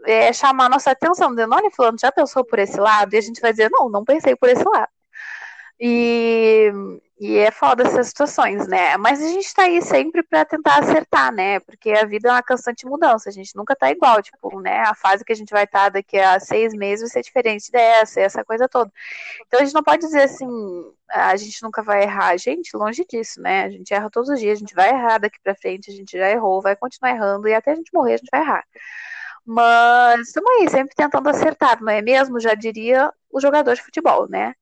é, 0.06 0.32
chamar 0.32 0.70
nossa 0.70 0.92
atenção, 0.92 1.30
dizendo, 1.30 1.54
olha, 1.54 1.70
fulano, 1.70 1.98
já 2.00 2.10
pensou 2.10 2.44
por 2.44 2.58
esse 2.58 2.80
lado? 2.80 3.12
E 3.12 3.18
a 3.18 3.20
gente 3.20 3.40
vai 3.40 3.50
dizer, 3.52 3.68
não, 3.70 3.88
não 3.90 4.04
pensei 4.04 4.34
por 4.36 4.48
esse 4.48 4.64
lado. 4.64 4.88
E, 5.80 6.72
e 7.22 7.38
é 7.38 7.52
foda 7.52 7.84
essas 7.84 8.08
situações, 8.08 8.66
né? 8.66 8.96
Mas 8.96 9.22
a 9.22 9.28
gente 9.28 9.54
tá 9.54 9.62
aí 9.62 9.80
sempre 9.80 10.24
para 10.24 10.44
tentar 10.44 10.80
acertar, 10.80 11.32
né? 11.32 11.60
Porque 11.60 11.92
a 11.92 12.04
vida 12.04 12.28
é 12.28 12.32
uma 12.32 12.42
constante 12.42 12.84
mudança, 12.84 13.28
a 13.28 13.32
gente 13.32 13.54
nunca 13.54 13.76
tá 13.76 13.92
igual, 13.92 14.20
tipo, 14.20 14.60
né? 14.60 14.80
A 14.80 14.92
fase 14.92 15.24
que 15.24 15.32
a 15.32 15.36
gente 15.36 15.50
vai 15.52 15.62
estar 15.62 15.84
tá 15.84 15.88
daqui 15.90 16.18
a 16.18 16.40
seis 16.40 16.74
meses 16.74 17.02
vai 17.02 17.10
ser 17.10 17.22
diferente 17.22 17.70
dessa, 17.70 18.20
essa 18.20 18.44
coisa 18.44 18.68
toda. 18.68 18.90
Então 19.46 19.60
a 19.60 19.64
gente 19.64 19.72
não 19.72 19.84
pode 19.84 20.02
dizer 20.02 20.22
assim, 20.22 20.48
a 21.08 21.36
gente 21.36 21.62
nunca 21.62 21.80
vai 21.80 22.02
errar. 22.02 22.36
Gente, 22.36 22.76
longe 22.76 23.04
disso, 23.08 23.40
né? 23.40 23.66
A 23.66 23.70
gente 23.70 23.94
erra 23.94 24.10
todos 24.10 24.28
os 24.28 24.40
dias, 24.40 24.56
a 24.56 24.60
gente 24.60 24.74
vai 24.74 24.88
errar 24.90 25.18
daqui 25.18 25.38
para 25.44 25.54
frente, 25.54 25.92
a 25.92 25.94
gente 25.94 26.18
já 26.18 26.28
errou, 26.28 26.60
vai 26.60 26.74
continuar 26.74 27.12
errando 27.12 27.46
e 27.46 27.54
até 27.54 27.70
a 27.70 27.76
gente 27.76 27.94
morrer 27.94 28.14
a 28.14 28.16
gente 28.16 28.30
vai 28.32 28.40
errar. 28.40 28.64
Mas 29.46 30.28
estamos 30.28 30.50
aí, 30.58 30.68
sempre 30.68 30.94
tentando 30.96 31.28
acertar, 31.28 31.80
não 31.80 31.92
é 31.92 32.02
mesmo? 32.02 32.40
Já 32.40 32.54
diria 32.54 33.12
o 33.30 33.40
jogador 33.40 33.74
de 33.74 33.82
futebol, 33.82 34.28
né? 34.28 34.54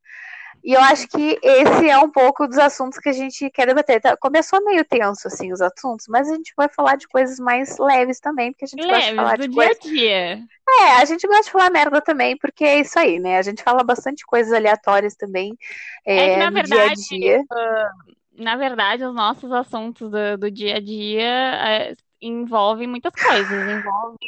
E 0.63 0.75
eu 0.75 0.81
acho 0.81 1.09
que 1.09 1.39
esse 1.43 1.89
é 1.89 1.99
um 1.99 2.11
pouco 2.11 2.47
dos 2.47 2.59
assuntos 2.59 2.99
que 2.99 3.09
a 3.09 3.13
gente 3.13 3.49
quer 3.51 3.67
debater. 3.67 4.01
Tá, 4.01 4.17
começou 4.17 4.63
meio 4.63 4.85
tenso, 4.85 5.27
assim, 5.27 5.53
os 5.53 5.61
assuntos, 5.61 6.07
mas 6.09 6.31
a 6.31 6.35
gente 6.35 6.53
vai 6.57 6.69
falar 6.69 6.97
de 6.97 7.09
coisas 7.09 7.39
mais 7.39 7.79
leves 7.79 8.21
também, 8.21 8.53
porque 8.53 8.67
a 8.67 8.69
gente 8.69 8.87
leves, 8.87 8.95
gosta 8.95 9.11
de 9.11 9.17
falar 9.17 9.39
do 9.39 9.49
de 9.49 9.55
dia 9.55 9.67
a 9.67 9.75
dia. 9.75 10.45
É, 10.69 10.93
a 11.01 11.05
gente 11.05 11.27
gosta 11.27 11.45
de 11.45 11.51
falar 11.51 11.71
merda 11.71 12.01
também, 12.01 12.37
porque 12.37 12.65
é 12.65 12.81
isso 12.81 12.99
aí, 12.99 13.19
né? 13.19 13.39
A 13.39 13.43
gente 13.43 13.63
fala 13.63 13.83
bastante 13.83 14.25
coisas 14.27 14.53
aleatórias 14.53 15.15
também 15.15 15.57
é, 16.05 16.17
é 16.17 16.35
que, 16.35 16.39
na 16.39 16.51
verdade, 16.51 16.95
dia 16.95 17.17
a 17.17 17.19
dia. 17.19 17.41
Uh, 17.41 18.43
na 18.43 18.57
verdade, 18.57 19.05
os 19.05 19.15
nossos 19.15 19.51
assuntos 19.53 20.11
do, 20.11 20.39
do 20.39 20.51
dia 20.51 20.77
a 20.77 20.81
dia 20.81 21.93
uh, 21.93 21.97
envolvem 22.21 22.87
muitas 22.87 23.13
coisas. 23.15 23.51
Envolve 23.51 24.19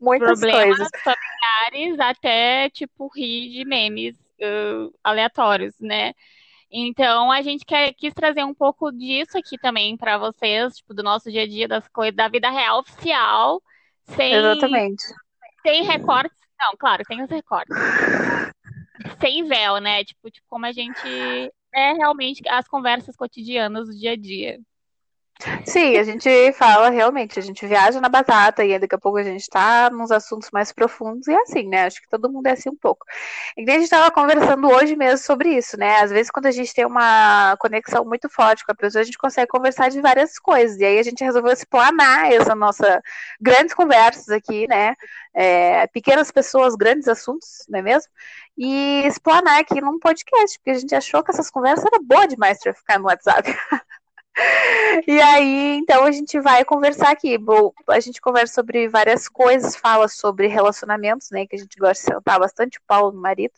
muitas 0.00 0.40
problemas 0.40 0.78
coisas. 0.78 0.90
familiares 1.02 2.00
até, 2.00 2.70
tipo, 2.70 3.10
rir 3.14 3.50
de 3.50 3.64
memes 3.66 4.23
uh, 4.42 4.94
aleatórios, 5.02 5.74
né? 5.80 6.12
Então 6.70 7.30
a 7.30 7.40
gente 7.40 7.64
quer, 7.64 7.92
quis 7.94 8.12
trazer 8.12 8.42
um 8.44 8.54
pouco 8.54 8.90
disso 8.90 9.38
aqui 9.38 9.56
também 9.58 9.96
para 9.96 10.18
vocês, 10.18 10.76
tipo, 10.76 10.92
do 10.92 11.02
nosso 11.02 11.30
dia 11.30 11.42
a 11.42 11.46
dia, 11.46 11.68
das 11.68 11.86
coisas, 11.88 12.16
da 12.16 12.28
vida 12.28 12.50
real 12.50 12.80
oficial, 12.80 13.62
sem, 14.06 14.34
Exatamente. 14.34 15.04
sem 15.62 15.84
recortes. 15.84 16.36
Não, 16.58 16.72
claro, 16.76 17.04
tem 17.06 17.22
os 17.22 17.30
recortes. 17.30 17.76
sem 19.20 19.44
véu, 19.44 19.78
né? 19.78 20.04
Tipo, 20.04 20.30
tipo, 20.30 20.46
como 20.48 20.66
a 20.66 20.72
gente 20.72 21.52
é 21.74 21.92
realmente 21.92 22.42
as 22.48 22.66
conversas 22.68 23.16
cotidianas 23.16 23.88
do 23.88 23.96
dia 23.96 24.12
a 24.12 24.16
dia. 24.16 24.58
Sim, 25.66 25.96
a 25.96 26.04
gente 26.04 26.52
fala 26.52 26.90
realmente, 26.90 27.38
a 27.38 27.42
gente 27.42 27.66
viaja 27.66 28.00
na 28.00 28.08
batata 28.08 28.64
e 28.64 28.78
daqui 28.78 28.94
a 28.94 28.98
pouco 28.98 29.18
a 29.18 29.22
gente 29.22 29.48
tá 29.48 29.90
nos 29.90 30.12
assuntos 30.12 30.48
mais 30.52 30.70
profundos 30.72 31.26
e 31.26 31.32
é 31.32 31.36
assim, 31.42 31.68
né? 31.68 31.86
Acho 31.86 32.00
que 32.00 32.08
todo 32.08 32.30
mundo 32.30 32.46
é 32.46 32.52
assim 32.52 32.70
um 32.70 32.76
pouco. 32.76 33.04
E 33.56 33.68
a 33.68 33.74
gente 33.74 33.84
estava 33.84 34.10
conversando 34.12 34.68
hoje 34.68 34.94
mesmo 34.94 35.18
sobre 35.18 35.50
isso, 35.56 35.76
né? 35.76 35.96
Às 36.00 36.10
vezes 36.10 36.30
quando 36.30 36.46
a 36.46 36.50
gente 36.52 36.72
tem 36.72 36.86
uma 36.86 37.56
conexão 37.58 38.04
muito 38.04 38.28
forte 38.28 38.64
com 38.64 38.72
a 38.72 38.74
pessoa, 38.74 39.02
a 39.02 39.04
gente 39.04 39.18
consegue 39.18 39.48
conversar 39.48 39.90
de 39.90 40.00
várias 40.00 40.38
coisas. 40.38 40.78
E 40.78 40.84
aí 40.84 40.98
a 40.98 41.02
gente 41.02 41.24
resolveu 41.24 41.52
explanar 41.52 42.32
essa 42.32 42.54
nossa 42.54 43.02
grandes 43.40 43.74
conversas 43.74 44.28
aqui, 44.28 44.68
né? 44.68 44.94
É, 45.34 45.86
pequenas 45.88 46.30
pessoas, 46.30 46.76
grandes 46.76 47.08
assuntos, 47.08 47.64
não 47.68 47.80
é 47.80 47.82
mesmo? 47.82 48.10
E 48.56 49.02
explanar 49.04 49.58
aqui 49.60 49.80
num 49.80 49.98
podcast, 49.98 50.58
porque 50.58 50.70
a 50.70 50.78
gente 50.78 50.94
achou 50.94 51.24
que 51.24 51.32
essas 51.32 51.50
conversas 51.50 51.84
eram 51.86 52.04
boas 52.04 52.28
demais 52.28 52.60
para 52.60 52.72
ficar 52.72 52.98
no 53.00 53.06
WhatsApp. 53.06 53.52
E 55.06 55.20
aí, 55.20 55.76
então 55.76 56.04
a 56.04 56.12
gente 56.12 56.38
vai 56.40 56.64
conversar 56.64 57.10
aqui. 57.10 57.36
Bom, 57.38 57.72
a 57.88 58.00
gente 58.00 58.20
conversa 58.20 58.54
sobre 58.54 58.88
várias 58.88 59.28
coisas, 59.28 59.76
fala 59.76 60.08
sobre 60.08 60.46
relacionamentos, 60.46 61.30
né? 61.30 61.46
Que 61.46 61.56
a 61.56 61.58
gente 61.58 61.78
gosta 61.78 62.06
de 62.06 62.14
sentar 62.14 62.38
bastante 62.38 62.78
o 62.78 62.82
pau 62.86 63.12
no 63.12 63.20
marido. 63.20 63.54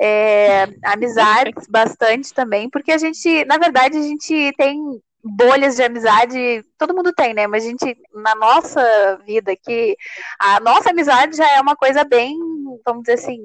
É, 0.00 0.64
amizades, 0.84 1.66
bastante 1.68 2.32
também, 2.32 2.68
porque 2.70 2.92
a 2.92 2.98
gente, 2.98 3.44
na 3.44 3.58
verdade, 3.58 3.98
a 3.98 4.02
gente 4.02 4.52
tem 4.56 5.00
bolhas 5.22 5.76
de 5.76 5.82
amizade, 5.82 6.64
todo 6.78 6.94
mundo 6.94 7.12
tem, 7.12 7.34
né? 7.34 7.46
Mas 7.46 7.64
a 7.64 7.68
gente, 7.68 7.96
na 8.14 8.34
nossa 8.34 9.16
vida 9.26 9.52
aqui, 9.52 9.96
a 10.38 10.60
nossa 10.60 10.90
amizade 10.90 11.36
já 11.36 11.48
é 11.56 11.60
uma 11.60 11.76
coisa 11.76 12.04
bem, 12.04 12.36
vamos 12.84 13.02
dizer 13.02 13.14
assim, 13.14 13.38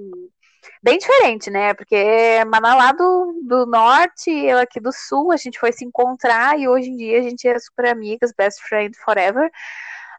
bem 0.81 0.97
diferente, 0.97 1.49
né? 1.49 1.73
Porque 1.73 2.43
Maná 2.47 2.75
lá 2.75 2.91
do, 2.91 3.41
do 3.43 3.65
norte, 3.65 4.29
eu 4.29 4.57
aqui 4.57 4.79
do 4.79 4.91
sul, 4.91 5.31
a 5.31 5.37
gente 5.37 5.59
foi 5.59 5.71
se 5.71 5.85
encontrar 5.85 6.59
e 6.59 6.67
hoje 6.67 6.89
em 6.89 6.97
dia 6.97 7.19
a 7.19 7.21
gente 7.21 7.47
é 7.47 7.57
super 7.59 7.87
amigas, 7.87 8.33
best 8.37 8.61
friend 8.61 8.97
forever, 8.97 9.49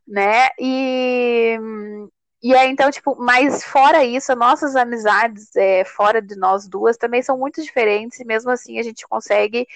né? 0.06 0.48
E, 0.58 1.58
e 2.48 2.54
aí, 2.54 2.70
então, 2.70 2.88
tipo, 2.92 3.16
mas 3.18 3.64
fora 3.64 4.04
isso, 4.04 4.32
nossas 4.36 4.76
amizades 4.76 5.54
é, 5.56 5.84
fora 5.84 6.22
de 6.22 6.36
nós 6.36 6.68
duas 6.68 6.96
também 6.96 7.20
são 7.20 7.36
muito 7.36 7.60
diferentes, 7.60 8.20
e 8.20 8.24
mesmo 8.24 8.52
assim 8.52 8.78
a 8.78 8.84
gente 8.84 9.04
consegue 9.08 9.66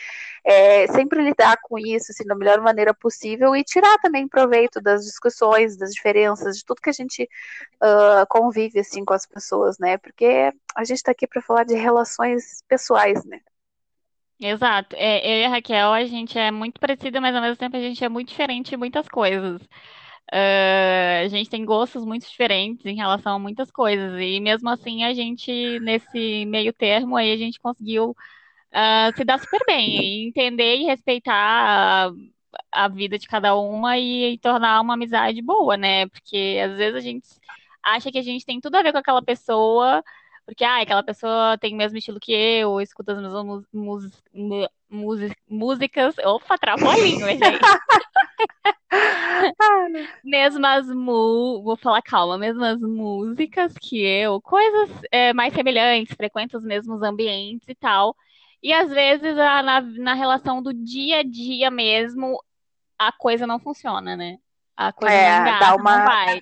é, 0.44 0.86
sempre 0.86 1.20
lidar 1.20 1.58
com 1.62 1.76
isso, 1.76 2.12
assim, 2.12 2.24
da 2.24 2.34
melhor 2.36 2.60
maneira 2.60 2.94
possível 2.94 3.56
e 3.56 3.64
tirar 3.64 3.98
também 3.98 4.28
proveito 4.28 4.80
das 4.80 5.04
discussões, 5.04 5.76
das 5.76 5.92
diferenças, 5.92 6.58
de 6.58 6.64
tudo 6.64 6.80
que 6.80 6.90
a 6.90 6.92
gente 6.92 7.24
uh, 7.82 8.24
convive, 8.28 8.78
assim, 8.78 9.04
com 9.04 9.14
as 9.14 9.26
pessoas, 9.26 9.76
né? 9.80 9.98
Porque 9.98 10.52
a 10.76 10.84
gente 10.84 11.02
tá 11.02 11.10
aqui 11.10 11.26
para 11.26 11.42
falar 11.42 11.64
de 11.64 11.74
relações 11.74 12.62
pessoais, 12.68 13.24
né? 13.24 13.40
Exato. 14.40 14.94
É, 14.96 15.26
eu 15.26 15.42
e 15.42 15.44
a 15.44 15.48
Raquel, 15.48 15.92
a 15.92 16.04
gente 16.04 16.38
é 16.38 16.52
muito 16.52 16.80
parecida, 16.80 17.20
mas 17.20 17.34
ao 17.34 17.42
mesmo 17.42 17.56
tempo 17.56 17.76
a 17.76 17.80
gente 17.80 18.04
é 18.04 18.08
muito 18.08 18.28
diferente 18.28 18.74
em 18.74 18.78
muitas 18.78 19.08
coisas. 19.08 19.60
Uh, 20.32 21.24
a 21.24 21.28
gente 21.28 21.50
tem 21.50 21.64
gostos 21.64 22.04
muito 22.04 22.28
diferentes 22.28 22.86
em 22.86 22.94
relação 22.94 23.34
a 23.34 23.38
muitas 23.38 23.68
coisas, 23.70 24.20
e 24.20 24.38
mesmo 24.38 24.68
assim 24.70 25.02
a 25.02 25.12
gente, 25.12 25.80
nesse 25.80 26.44
meio 26.46 26.72
termo 26.72 27.16
aí, 27.16 27.32
a 27.32 27.36
gente 27.36 27.58
conseguiu 27.58 28.10
uh, 28.10 29.16
se 29.16 29.24
dar 29.24 29.40
super 29.40 29.60
bem, 29.66 30.28
entender 30.28 30.76
e 30.76 30.84
respeitar 30.84 31.34
a, 31.34 32.12
a 32.84 32.88
vida 32.88 33.18
de 33.18 33.26
cada 33.26 33.56
uma 33.56 33.98
e, 33.98 34.34
e, 34.34 34.38
tornar 34.38 34.80
uma 34.80 34.94
amizade 34.94 35.42
boa, 35.42 35.76
né? 35.76 36.06
Porque 36.06 36.60
às 36.64 36.76
vezes 36.76 36.94
a 36.96 37.00
gente 37.00 37.26
acha 37.82 38.12
que 38.12 38.18
a 38.18 38.22
gente 38.22 38.46
tem 38.46 38.60
tudo 38.60 38.76
a 38.76 38.82
ver 38.82 38.92
com 38.92 38.98
aquela 38.98 39.22
pessoa, 39.22 40.02
porque 40.46 40.64
ah, 40.64 40.80
aquela 40.80 41.02
pessoa 41.02 41.58
tem 41.58 41.74
o 41.74 41.76
mesmo 41.76 41.98
estilo 41.98 42.20
que 42.20 42.32
eu, 42.32 42.80
escuta 42.80 43.12
as 43.12 43.20
mesmas 43.20 43.64
músicas. 45.48 46.14
Opa, 46.24 46.56
língua, 46.96 47.28
gente. 47.30 47.42
mesmas 50.24 50.86
mu... 50.88 51.62
vou 51.62 51.76
falar 51.76 52.02
calma, 52.02 52.38
mesmas 52.38 52.80
músicas 52.80 53.74
que 53.80 54.00
eu, 54.00 54.40
coisas 54.40 54.90
é, 55.10 55.32
mais 55.32 55.54
semelhantes, 55.54 56.14
frequentam 56.14 56.58
os 56.58 56.66
mesmos 56.66 57.02
ambientes 57.02 57.68
e 57.68 57.74
tal. 57.74 58.16
E 58.62 58.72
às 58.72 58.90
vezes 58.90 59.38
a, 59.38 59.62
na, 59.62 59.80
na 59.80 60.14
relação 60.14 60.62
do 60.62 60.72
dia 60.74 61.20
a 61.20 61.22
dia 61.22 61.70
mesmo, 61.70 62.38
a 62.98 63.10
coisa 63.10 63.46
não 63.46 63.58
funciona, 63.58 64.16
né? 64.16 64.38
A 64.76 64.92
coisa 64.92 65.14
é, 65.14 65.30
não 65.30 65.46
engata, 65.46 65.66
dá 65.66 65.76
uma... 65.76 65.98
não 65.98 66.04
vai. 66.06 66.40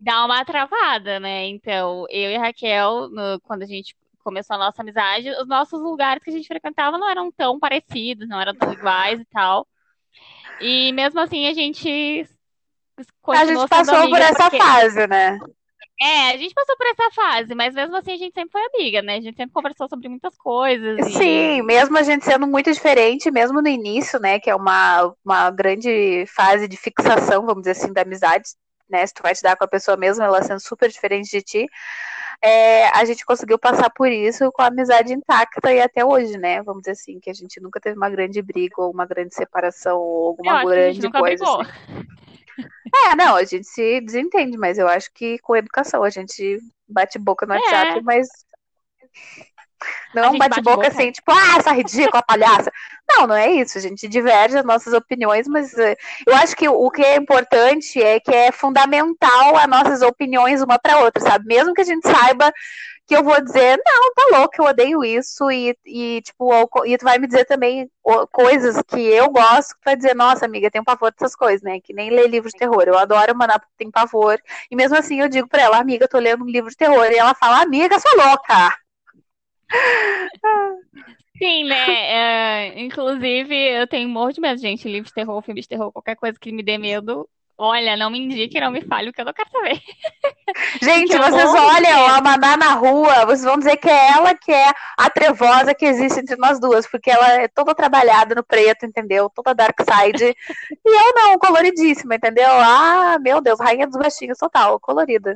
Dá 0.00 0.24
uma 0.24 0.44
travada, 0.44 1.20
né? 1.20 1.46
Então, 1.46 2.06
eu 2.08 2.30
e 2.30 2.36
a 2.36 2.40
Raquel, 2.40 3.08
no, 3.10 3.40
quando 3.40 3.62
a 3.62 3.66
gente 3.66 3.94
começou 4.22 4.54
a 4.54 4.58
nossa 4.58 4.82
amizade, 4.82 5.30
os 5.30 5.46
nossos 5.46 5.80
lugares 5.80 6.22
que 6.22 6.30
a 6.30 6.32
gente 6.32 6.46
frequentava 6.46 6.96
não 6.96 7.08
eram 7.08 7.30
tão 7.32 7.58
parecidos, 7.58 8.28
não 8.28 8.40
eram 8.40 8.54
tão 8.54 8.72
iguais 8.72 9.20
e 9.20 9.24
tal. 9.26 9.66
E 10.60 10.92
mesmo 10.92 11.20
assim 11.20 11.46
a 11.46 11.54
gente 11.54 12.28
a 13.28 13.44
gente 13.44 13.68
passou 13.68 14.08
por 14.08 14.20
essa 14.20 14.50
porque... 14.50 14.58
fase, 14.58 15.06
né? 15.06 15.38
É, 16.02 16.30
a 16.30 16.36
gente 16.38 16.54
passou 16.54 16.76
por 16.78 16.86
essa 16.86 17.10
fase, 17.10 17.54
mas 17.54 17.74
mesmo 17.74 17.94
assim 17.94 18.12
a 18.12 18.16
gente 18.16 18.32
sempre 18.32 18.50
foi 18.50 18.62
amiga, 18.74 19.02
né? 19.02 19.16
A 19.16 19.20
gente 19.20 19.36
sempre 19.36 19.52
conversou 19.52 19.86
sobre 19.86 20.08
muitas 20.08 20.34
coisas. 20.36 20.98
E... 20.98 21.12
Sim, 21.12 21.62
mesmo 21.62 21.96
a 21.98 22.02
gente 22.02 22.24
sendo 22.24 22.46
muito 22.46 22.72
diferente, 22.72 23.30
mesmo 23.30 23.60
no 23.60 23.68
início, 23.68 24.18
né? 24.18 24.40
Que 24.40 24.48
é 24.48 24.54
uma, 24.54 25.14
uma 25.22 25.50
grande 25.50 26.24
fase 26.34 26.66
de 26.66 26.76
fixação, 26.78 27.44
vamos 27.44 27.62
dizer 27.62 27.72
assim, 27.72 27.92
da 27.92 28.00
amizade, 28.00 28.44
né? 28.88 29.06
Se 29.06 29.12
tu 29.12 29.22
vai 29.22 29.34
te 29.34 29.42
dar 29.42 29.56
com 29.56 29.64
a 29.64 29.68
pessoa 29.68 29.94
mesmo, 29.94 30.24
ela 30.24 30.42
sendo 30.42 30.60
super 30.60 30.88
diferente 30.88 31.30
de 31.30 31.42
ti. 31.42 31.66
É, 32.42 32.88
a 32.88 33.04
gente 33.04 33.24
conseguiu 33.24 33.58
passar 33.58 33.90
por 33.90 34.10
isso 34.10 34.50
com 34.52 34.62
a 34.62 34.66
amizade 34.68 35.12
intacta 35.12 35.72
e 35.72 35.80
até 35.80 36.04
hoje, 36.04 36.38
né? 36.38 36.62
Vamos 36.62 36.82
dizer 36.82 36.92
assim, 36.92 37.20
que 37.20 37.28
a 37.28 37.34
gente 37.34 37.60
nunca 37.60 37.78
teve 37.78 37.96
uma 37.96 38.08
grande 38.08 38.40
briga 38.40 38.76
ou 38.78 38.90
uma 38.90 39.04
grande 39.04 39.34
separação 39.34 39.98
ou 39.98 40.28
alguma 40.28 40.64
grande 40.64 41.10
coisa. 41.10 41.44
Assim. 41.44 41.70
É, 43.06 43.14
não, 43.14 43.36
a 43.36 43.44
gente 43.44 43.66
se 43.66 44.00
desentende, 44.00 44.56
mas 44.56 44.78
eu 44.78 44.88
acho 44.88 45.10
que 45.12 45.38
com 45.38 45.56
educação 45.56 46.02
a 46.02 46.10
gente 46.10 46.58
bate 46.88 47.18
boca 47.18 47.46
no 47.46 47.54
WhatsApp, 47.54 47.98
é. 47.98 48.02
mas 48.02 48.28
não 50.14 50.24
é 50.24 50.30
um 50.30 50.38
bate-boca 50.38 50.76
bate 50.76 50.96
assim, 50.96 51.12
tipo, 51.12 51.30
ah, 51.30 51.56
essa 51.58 51.72
ridícula 51.72 52.22
palhaça. 52.22 52.70
Não, 53.12 53.26
não 53.26 53.34
é 53.34 53.50
isso. 53.50 53.76
A 53.76 53.80
gente 53.80 54.06
diverge 54.06 54.56
as 54.56 54.64
nossas 54.64 54.92
opiniões, 54.92 55.48
mas 55.48 55.72
uh, 55.72 55.96
eu 56.24 56.32
acho 56.36 56.54
que 56.54 56.68
o 56.68 56.88
que 56.92 57.02
é 57.02 57.16
importante 57.16 58.00
é 58.00 58.20
que 58.20 58.30
é 58.32 58.52
fundamental 58.52 59.56
as 59.56 59.66
nossas 59.66 60.00
opiniões 60.00 60.62
uma 60.62 60.78
para 60.78 61.00
outra, 61.00 61.20
sabe? 61.20 61.44
Mesmo 61.46 61.74
que 61.74 61.80
a 61.80 61.84
gente 61.84 62.06
saiba 62.06 62.52
que 63.10 63.16
eu 63.16 63.24
vou 63.24 63.42
dizer, 63.42 63.76
não, 63.84 64.14
tá 64.14 64.38
louco, 64.38 64.54
eu 64.56 64.66
odeio 64.66 65.04
isso, 65.04 65.50
e, 65.50 65.76
e 65.84 66.22
tipo, 66.22 66.48
e 66.86 66.96
tu 66.96 67.04
vai 67.04 67.18
me 67.18 67.26
dizer 67.26 67.44
também 67.44 67.90
coisas 68.30 68.80
que 68.86 69.00
eu 69.00 69.28
gosto, 69.28 69.70
tu 69.70 69.84
vai 69.84 69.96
dizer, 69.96 70.14
nossa, 70.14 70.44
amiga, 70.44 70.70
tem 70.70 70.80
um 70.80 70.84
pavor 70.84 71.10
dessas 71.10 71.34
coisas, 71.34 71.60
né? 71.60 71.80
Que 71.82 71.92
nem 71.92 72.08
ler 72.08 72.28
livro 72.28 72.48
de 72.48 72.56
terror. 72.56 72.84
Eu 72.86 72.96
adoro 72.96 73.36
mandar 73.36 73.58
porque 73.58 73.74
tem 73.76 73.90
pavor. 73.90 74.38
E 74.70 74.76
mesmo 74.76 74.96
assim 74.96 75.20
eu 75.20 75.28
digo 75.28 75.48
pra 75.48 75.62
ela, 75.62 75.78
amiga, 75.78 76.06
tô 76.06 76.20
lendo 76.20 76.44
um 76.44 76.48
livro 76.48 76.70
de 76.70 76.76
terror. 76.76 77.06
E 77.10 77.16
ela 77.16 77.34
fala, 77.34 77.60
amiga, 77.60 77.98
sou 77.98 78.16
louca. 78.16 78.72
Sim, 81.38 81.64
né? 81.64 82.66
É, 82.68 82.80
inclusive, 82.80 83.54
eu 83.54 83.86
tenho 83.86 84.08
um 84.08 84.12
monte 84.12 84.34
de 84.34 84.40
medo, 84.40 84.60
gente. 84.60 84.88
Livro 84.88 85.08
de 85.08 85.14
terror, 85.14 85.40
filme 85.42 85.60
de 85.60 85.68
terror, 85.68 85.90
qualquer 85.90 86.16
coisa 86.16 86.38
que 86.38 86.52
me 86.52 86.62
dê 86.62 86.76
medo. 86.76 87.28
Olha, 87.62 87.94
não 87.94 88.08
me 88.08 88.18
indique, 88.18 88.58
não 88.58 88.70
me 88.70 88.80
fale, 88.80 89.10
o 89.10 89.12
que 89.12 89.20
eu 89.20 89.24
não 89.26 89.34
quero 89.34 89.50
saber. 89.50 89.78
Gente, 90.80 91.14
vocês 91.14 91.50
olham 91.50 92.06
a 92.06 92.18
Maná 92.22 92.56
na 92.56 92.72
rua, 92.72 93.26
vocês 93.26 93.44
vão 93.44 93.58
dizer 93.58 93.76
que 93.76 93.88
é 93.88 94.12
ela 94.12 94.34
que 94.34 94.50
é 94.50 94.72
a 94.96 95.10
trevosa 95.10 95.74
que 95.74 95.84
existe 95.84 96.20
entre 96.20 96.36
nós 96.36 96.58
duas, 96.58 96.86
porque 96.86 97.10
ela 97.10 97.32
é 97.32 97.48
toda 97.48 97.74
trabalhada 97.74 98.34
no 98.34 98.42
preto, 98.42 98.86
entendeu? 98.86 99.30
Toda 99.34 99.54
dark 99.54 99.78
side. 99.78 100.24
e 100.24 100.88
eu 100.88 101.14
não, 101.14 101.38
coloridíssima, 101.38 102.14
entendeu? 102.14 102.48
Ah, 102.50 103.18
meu 103.20 103.42
Deus, 103.42 103.60
rainha 103.60 103.86
dos 103.86 103.98
baixinhos 103.98 104.38
total, 104.38 104.80
colorida. 104.80 105.34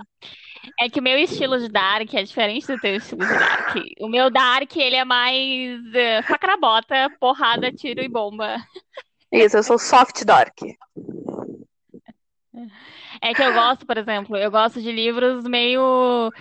É 0.81 0.89
que 0.89 1.01
o 1.01 1.03
meu 1.03 1.19
estilo 1.19 1.59
de 1.59 1.69
Dark 1.69 2.13
é 2.15 2.23
diferente 2.23 2.67
do 2.67 2.79
teu 2.79 2.97
estilo 2.97 3.27
de 3.27 3.33
Dark. 3.33 3.77
O 4.01 4.09
meu 4.09 4.31
Dark, 4.31 4.75
ele 4.77 4.97
é 4.97 5.05
mais 5.05 5.81
uh, 5.81 7.19
porrada, 7.19 7.73
tiro 7.73 8.01
e 8.03 8.09
bomba. 8.09 8.57
Isso, 9.33 9.57
eu 9.57 9.63
sou 9.63 9.79
soft 9.79 10.25
Dark. 10.25 10.57
É 13.21 13.35
que 13.35 13.43
eu 13.43 13.53
gosto, 13.53 13.87
por 13.87 13.97
exemplo, 13.97 14.37
eu 14.37 14.51
gosto 14.51 14.81
de 14.81 14.93
livros 14.93 15.45
meio 15.45 16.33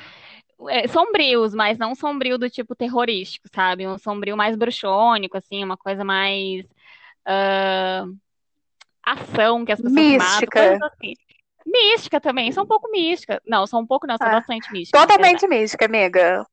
é, 0.70 0.88
sombrios, 0.88 1.53
mas 1.53 1.77
não 1.77 1.96
sombrio 1.96 2.38
do 2.38 2.50
tipo 2.50 2.75
terrorístico, 2.75 3.48
sabe? 3.53 3.88
Um 3.88 3.98
sombrio 3.98 4.38
mais 4.38 4.56
bruxônico, 4.56 5.38
assim, 5.38 5.63
uma 5.63 5.77
coisa 5.77 6.03
mais 6.03 6.65
uh, 7.27 8.15
ação 9.03 9.65
que 9.65 9.72
as 9.72 9.82
pessoas 9.82 9.96
Mística. 9.96 10.72
matam, 10.72 10.88
assim. 10.88 11.13
Mística 11.65 12.20
também, 12.20 12.51
sou 12.51 12.63
um 12.63 12.67
pouco 12.67 12.89
mística. 12.91 13.41
Não, 13.46 13.65
sou 13.65 13.79
um 13.79 13.86
pouco 13.86 14.05
não, 14.08 14.17
sou 14.17 14.27
ah, 14.27 14.32
bastante 14.32 14.72
mística. 14.72 15.00
Totalmente 15.00 15.48
mística, 15.48 15.86
amiga. 15.86 16.46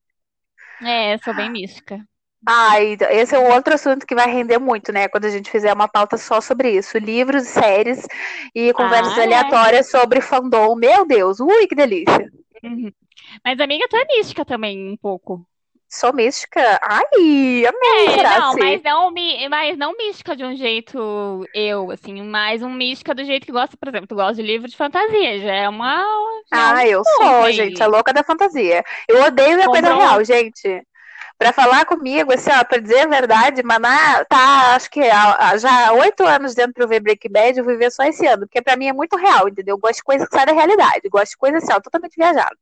É, 0.83 1.19
sou 1.19 1.35
bem 1.35 1.51
mística. 1.51 2.01
Ai, 2.47 2.97
esse 3.11 3.35
é 3.35 3.39
um 3.39 3.53
outro 3.53 3.75
assunto 3.75 4.07
que 4.07 4.15
vai 4.15 4.27
render 4.31 4.59
muito, 4.59 4.93
né? 4.93 5.09
Quando 5.09 5.27
a 5.27 5.31
gente 5.31 5.51
fizer 5.51 5.73
uma 5.75 5.87
pauta 5.87 6.17
só 6.17 6.41
sobre 6.41 6.71
isso. 6.71 6.97
Livros, 6.97 7.45
séries 7.45 8.07
e 8.55 8.73
conversas 8.73 9.19
ah, 9.19 9.23
aleatórias 9.23 9.87
é. 9.87 9.99
sobre 9.99 10.21
fandom. 10.23 10.75
Meu 10.75 11.07
Deus, 11.07 11.39
ui, 11.39 11.67
que 11.67 11.75
delícia. 11.75 12.31
Uhum. 12.65 12.91
Mas, 13.45 13.61
amiga, 13.61 13.87
tu 13.89 13.97
é 13.97 14.05
mística 14.07 14.45
também, 14.45 14.91
um 14.91 14.97
pouco. 14.97 15.47
Sou 15.93 16.13
mística? 16.13 16.61
Ai, 16.83 17.67
amei, 17.67 18.21
é, 18.21 18.23
Não, 18.39 18.55
mas 18.57 18.83
não, 18.83 19.11
mas 19.51 19.77
não 19.77 19.97
mística 19.97 20.37
de 20.37 20.45
um 20.45 20.55
jeito 20.55 21.45
eu, 21.53 21.91
assim, 21.91 22.23
mas 22.23 22.63
um 22.63 22.71
mística 22.71 23.13
do 23.13 23.25
jeito 23.25 23.45
que 23.45 23.51
gosta, 23.51 23.77
por 23.77 23.89
exemplo, 23.89 24.07
tu 24.07 24.15
gosta 24.15 24.35
de 24.35 24.43
livro 24.43 24.69
de 24.69 24.77
fantasia, 24.77 25.41
já 25.41 25.53
é 25.53 25.69
uma. 25.69 26.05
Já 26.49 26.57
é 26.57 26.61
ah, 26.61 26.87
é 26.87 26.89
um 26.89 26.91
eu 26.93 27.03
sou, 27.05 27.53
gente, 27.53 27.83
a 27.83 27.89
louca 27.89 28.13
da 28.13 28.23
fantasia. 28.23 28.85
Eu 29.09 29.21
odeio 29.25 29.57
ver 29.57 29.67
coisa 29.67 29.93
real, 29.93 30.23
gente. 30.25 30.87
Pra 31.37 31.53
falar 31.53 31.85
comigo, 31.87 32.33
assim, 32.33 32.51
ó, 32.53 32.63
pra 32.63 32.79
dizer 32.79 33.01
a 33.01 33.07
verdade, 33.07 33.63
Maná 33.65 34.25
tá, 34.27 34.77
acho 34.77 34.91
que 34.91 35.03
já 35.03 35.89
há 35.89 35.93
oito 35.95 36.23
anos 36.23 36.55
dentro 36.55 36.75
pra 36.75 36.85
eu 36.85 36.89
ver 36.89 37.01
Breaking 37.01 37.33
Bad, 37.33 37.59
eu 37.59 37.65
vou 37.65 37.77
ver 37.77 37.91
só 37.91 38.05
esse 38.05 38.25
ano, 38.27 38.47
porque 38.47 38.63
pra 38.63 38.77
mim 38.77 38.87
é 38.87 38.93
muito 38.93 39.17
real, 39.17 39.49
entendeu? 39.49 39.75
Eu 39.75 39.79
gosto 39.79 39.97
de 39.97 40.05
coisa 40.05 40.27
que 40.27 40.37
sai 40.37 40.47
da 40.47 40.53
realidade, 40.53 41.09
gosto 41.09 41.31
de 41.31 41.37
coisa 41.39 41.57
assim, 41.57 41.73
ó, 41.73 41.81
totalmente 41.81 42.15
viajada. 42.17 42.57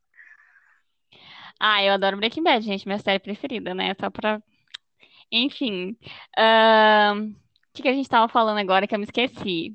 Ah, 1.60 1.82
eu 1.82 1.92
adoro 1.92 2.16
Breaking 2.16 2.42
Bad, 2.42 2.64
gente, 2.64 2.86
minha 2.86 2.98
série 2.98 3.18
preferida, 3.18 3.74
né? 3.74 3.94
Só 4.00 4.10
pra. 4.10 4.40
Enfim. 5.30 5.96
O 6.36 7.82
que 7.82 7.88
a 7.88 7.92
gente 7.92 8.08
tava 8.08 8.28
falando 8.28 8.58
agora 8.58 8.86
que 8.86 8.94
eu 8.94 8.98
me 8.98 9.04
esqueci? 9.04 9.74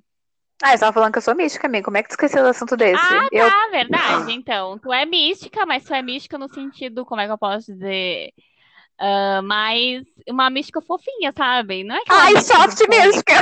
Ah, 0.62 0.72
você 0.72 0.80
tava 0.80 0.94
falando 0.94 1.12
que 1.12 1.18
eu 1.18 1.22
sou 1.22 1.36
mística, 1.36 1.68
amigo. 1.68 1.86
Como 1.86 1.98
é 1.98 2.04
que 2.04 2.10
tu 2.10 2.14
esqueceu 2.14 2.42
do 2.42 2.50
assunto 2.50 2.78
desse? 2.78 3.04
Ah, 3.04 3.28
Eu... 3.32 3.50
tá, 3.50 3.68
verdade. 3.72 4.32
Então, 4.32 4.80
tu 4.80 4.94
é 4.94 5.06
mística, 5.06 5.66
mas 5.66 5.84
tu 5.84 5.94
é 5.94 6.02
mística 6.02 6.38
no 6.38 6.48
sentido, 6.54 7.06
como 7.06 7.20
é 7.20 7.26
que 7.26 7.32
eu 7.34 7.38
posso 7.38 7.74
dizer? 7.74 8.32
Ah, 8.98 9.42
mais 9.42 10.04
uma 10.30 10.50
mística 10.50 10.82
fofinha, 10.82 11.34
sabe? 11.36 11.84
Não 11.84 11.96
é 11.96 12.00
aquela 12.00 12.24
Ai, 12.24 12.34
mística 12.34 12.56
soft 12.56 12.78
que 12.78 12.88
põe. 12.88 13.08
mística! 13.08 13.34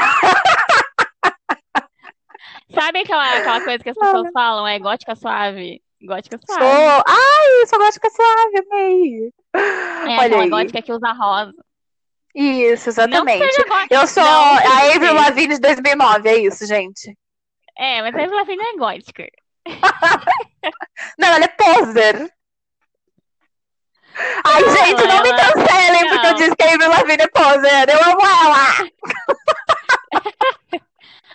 Sabe 2.74 3.00
aquela, 3.00 3.38
aquela 3.38 3.62
coisa 3.64 3.84
que 3.84 3.90
as 3.90 3.98
pessoas 3.98 4.32
falam? 4.34 4.68
É 4.68 4.80
gótica 4.80 5.16
suave. 5.16 5.82
Gótica 6.04 6.40
Sou. 6.46 6.56
suave. 6.58 7.04
Ai, 7.08 7.62
eu 7.62 7.68
sou 7.68 7.80
gótica 7.80 8.10
suave, 8.10 8.68
amei. 8.72 9.32
É 9.54 10.18
Olha 10.20 10.40
aí. 10.42 10.50
gótica 10.50 10.82
que 10.82 10.92
usa 10.92 11.12
rosa. 11.14 11.54
Isso, 12.34 12.90
exatamente. 12.90 13.40
gótica. 13.68 13.88
Eu 13.94 14.08
sou 14.08 14.24
Não 14.24 14.32
a 14.58 14.94
Avril. 14.96 15.14
Lavigne 15.14 15.56
de 15.56 15.62
2009, 15.62 16.30
é 16.30 16.38
isso, 16.38 16.66
gente. 16.66 17.16
É, 17.78 18.02
mas 18.02 18.16
a 18.16 18.20
Avril 18.24 18.36
Lavigne 18.38 18.64
é 18.64 18.78
gótica. 18.78 19.28
Não, 21.20 21.28
ela 21.28 21.46
é 21.46 21.48
poser. 21.48 22.34
Ai, 24.44 24.62
Não, 24.62 24.76
gente, 24.76 25.08
não 25.08 25.22
me 25.24 25.30
ela- 25.30 25.38
cancelem 25.54 26.10
porque 26.10 26.28
eu 26.28 26.34
disse 26.36 26.56
que 26.56 26.64
a 26.64 26.74
Avril 26.74 26.90
Lavigne 26.90 27.24
é 27.24 27.28
poser. 27.28 27.90
Eu 27.90 28.04
amo 28.12 28.22
ela. 28.22 28.90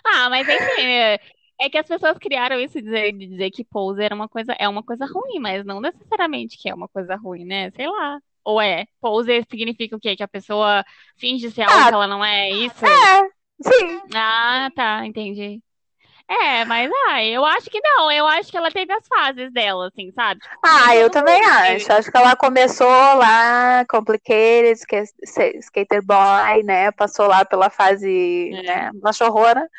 Ah, 0.09 0.29
mas 0.29 0.47
enfim, 0.47 1.17
é, 1.59 1.65
é 1.65 1.69
que 1.69 1.77
as 1.77 1.87
pessoas 1.87 2.17
criaram 2.17 2.59
isso 2.59 2.75
de 2.75 2.83
dizer, 2.83 3.11
de 3.13 3.27
dizer 3.27 3.51
que 3.51 3.63
pose 3.63 4.01
era 4.03 4.15
uma 4.15 4.27
coisa, 4.29 4.53
é 4.59 4.67
uma 4.67 4.83
coisa 4.83 5.05
ruim, 5.05 5.39
mas 5.39 5.65
não 5.65 5.79
necessariamente 5.81 6.57
que 6.57 6.69
é 6.69 6.73
uma 6.73 6.87
coisa 6.87 7.15
ruim, 7.15 7.45
né? 7.45 7.71
Sei 7.71 7.87
lá. 7.87 8.19
Ou 8.43 8.61
é? 8.61 8.85
Pose 9.01 9.43
significa 9.49 9.95
o 9.95 9.99
quê? 9.99 10.15
Que 10.15 10.23
a 10.23 10.27
pessoa 10.27 10.83
finge 11.17 11.51
ser 11.51 11.63
algo 11.63 11.73
Ah, 11.73 11.87
que 11.87 11.93
ela 11.93 12.07
não 12.07 12.23
é, 12.23 12.49
isso? 12.49 12.85
É, 12.85 13.29
sim. 13.61 14.01
Ah, 14.13 14.69
tá, 14.75 15.05
entendi. 15.05 15.61
É, 16.29 16.65
mas 16.65 16.91
ah, 17.07 17.23
eu 17.23 17.45
acho 17.45 17.69
que 17.69 17.79
não, 17.81 18.11
eu 18.11 18.27
acho 18.27 18.51
que 18.51 18.57
ela 18.57 18.69
teve 18.69 18.91
as 18.91 19.07
fases 19.07 19.51
dela, 19.53 19.87
assim, 19.87 20.11
sabe? 20.11 20.41
Ah, 20.63 20.93
eu 20.95 21.09
também 21.09 21.41
acho. 21.41 21.85
teve. 21.87 21.93
Acho 21.93 22.11
que 22.11 22.17
ela 22.17 22.35
começou 22.35 22.87
lá, 23.15 23.85
complicated, 23.89 24.77
skater 25.61 26.03
boy, 26.05 26.63
né? 26.63 26.91
Passou 26.91 27.27
lá 27.27 27.45
pela 27.45 27.69
fase, 27.69 28.51
É. 28.53 28.61
né, 28.63 28.91
machorrona. 29.01 29.69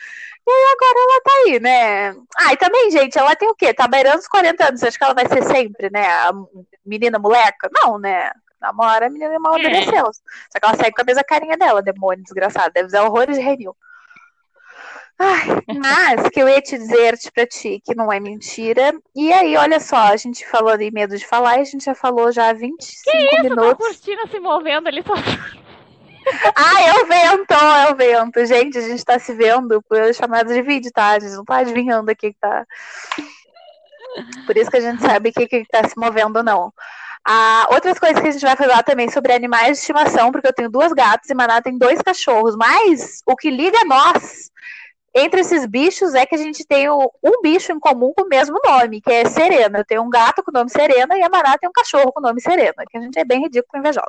E 0.47 0.51
aí 0.51 0.73
agora 0.73 0.99
ela 0.99 1.21
tá 1.21 1.31
aí, 1.45 1.61
né? 1.61 2.11
Ah, 2.39 2.53
e 2.55 2.57
também, 2.57 2.91
gente, 2.91 3.19
ela 3.19 3.37
tem 3.37 3.51
o 3.51 3.55
quê? 3.55 3.75
Tá 3.75 3.87
beirando 3.87 4.19
os 4.19 4.27
40 4.29 4.69
anos. 4.69 4.81
Você 4.81 4.89
acha 4.89 4.97
que 4.99 5.05
ela 5.05 5.13
vai 5.15 5.29
ser 5.29 5.43
sempre, 5.45 5.91
né? 5.91 6.07
A 6.09 6.33
menina 6.87 7.19
moleca? 7.19 7.69
Não, 7.83 7.99
né? 7.99 8.31
Namora, 8.59 9.07
a 9.07 9.11
menina 9.11 9.39
mal 9.39 9.55
É. 9.57 9.61
obedeceu. 9.61 10.07
Só 10.07 10.59
que 10.59 10.65
ela 10.65 10.75
segue 10.77 10.93
com 10.93 11.03
a 11.03 11.05
mesma 11.05 11.23
carinha 11.23 11.59
dela, 11.59 11.83
demônio 11.83 12.25
desgraçado. 12.25 12.73
Deve 12.73 12.87
usar 12.87 13.03
horrores 13.03 13.37
de 13.37 13.43
renil. 13.43 13.77
Ai, 15.19 15.49
mas 15.79 16.29
que 16.29 16.41
eu 16.41 16.49
ia 16.49 16.61
te 16.61 16.79
dizer 16.79 17.19
pra 17.35 17.45
ti 17.45 17.83
que 17.85 17.95
não 17.95 18.13
é 18.13 18.21
mentira. 18.21 18.95
E 19.17 19.33
aí, 19.33 19.57
olha 19.57 19.81
só, 19.81 19.97
a 19.97 20.17
gente 20.17 20.47
falou 20.47 20.77
de 20.77 20.93
medo 20.93 21.19
de 21.19 21.27
falar 21.27 21.59
e 21.59 21.63
a 21.63 21.65
gente 21.65 21.85
já 21.85 21.95
falou 21.95 22.31
já 22.31 22.51
há 22.51 22.53
25 22.53 23.17
Isso, 23.17 23.37
tá 23.37 23.43
minutos. 23.43 23.87
curtindo 23.87 24.29
se 24.29 24.39
movendo 24.39 24.87
ali 24.87 25.03
sozinha. 25.03 25.69
Ah, 26.55 26.83
é 26.83 26.93
o 26.93 27.07
vento, 27.07 27.55
é 27.55 27.91
o 27.91 27.97
vento. 27.97 28.45
Gente, 28.45 28.77
a 28.77 28.83
gente 28.83 29.03
tá 29.03 29.19
se 29.19 29.33
vendo 29.33 29.83
por 29.89 30.13
chamada 30.13 30.53
de 30.53 30.61
vídeo, 30.61 30.91
tá? 30.93 31.13
A 31.13 31.19
gente 31.19 31.33
não 31.33 31.45
tá 31.45 31.57
adivinhando 31.59 32.11
aqui 32.11 32.35
que 32.35 32.39
tá. 32.39 32.67
Por 34.45 34.55
isso 34.55 34.71
que 34.71 34.77
a 34.77 34.81
gente 34.81 35.01
sabe 35.01 35.31
o 35.31 35.33
que, 35.33 35.47
que 35.47 35.65
tá 35.65 35.89
se 35.89 35.97
movendo 35.97 36.37
ou 36.37 36.43
não. 36.43 36.71
Ah, 37.25 37.67
outras 37.71 37.99
coisas 37.99 38.21
que 38.21 38.29
a 38.29 38.31
gente 38.31 38.45
vai 38.45 38.57
falar 38.57 38.83
também 38.83 39.11
sobre 39.11 39.33
animais 39.33 39.69
de 39.69 39.79
estimação, 39.79 40.31
porque 40.31 40.49
eu 40.49 40.53
tenho 40.53 40.71
duas 40.71 40.93
gatas 40.93 41.31
e 41.31 41.35
Maná 41.35 41.63
tem 41.63 41.79
dois 41.79 42.03
cachorros. 42.03 42.57
Mas 42.57 43.23
o 43.27 43.35
que 43.35 43.51
liga 43.51 43.83
nós 43.87 44.51
entre 45.19 45.41
esses 45.41 45.67
bichos 45.67 46.15
é 46.15 46.25
que 46.27 46.35
a 46.35 46.39
gente 46.39 46.65
tem 46.67 46.89
o- 46.89 47.11
um 47.23 47.43
bicho 47.43 47.73
em 47.73 47.79
comum 47.79 48.13
com 48.17 48.25
o 48.25 48.29
mesmo 48.29 48.59
nome, 48.65 49.01
que 49.01 49.13
é 49.13 49.25
Serena. 49.27 49.79
Eu 49.79 49.85
tenho 49.85 50.03
um 50.03 50.11
gato 50.11 50.43
com 50.43 50.51
o 50.51 50.55
nome 50.55 50.71
Serena 50.71 51.17
e 51.17 51.23
a 51.23 51.29
Maná 51.29 51.57
tem 51.59 51.69
um 51.69 51.73
cachorro 51.73 52.13
com 52.13 52.21
o 52.21 52.23
nome 52.23 52.41
Serena, 52.41 52.85
que 52.89 52.97
a 52.99 53.01
gente 53.01 53.19
é 53.19 53.25
bem 53.25 53.43
ridículo 53.43 53.71
e 53.75 53.79
invejosa. 53.79 54.07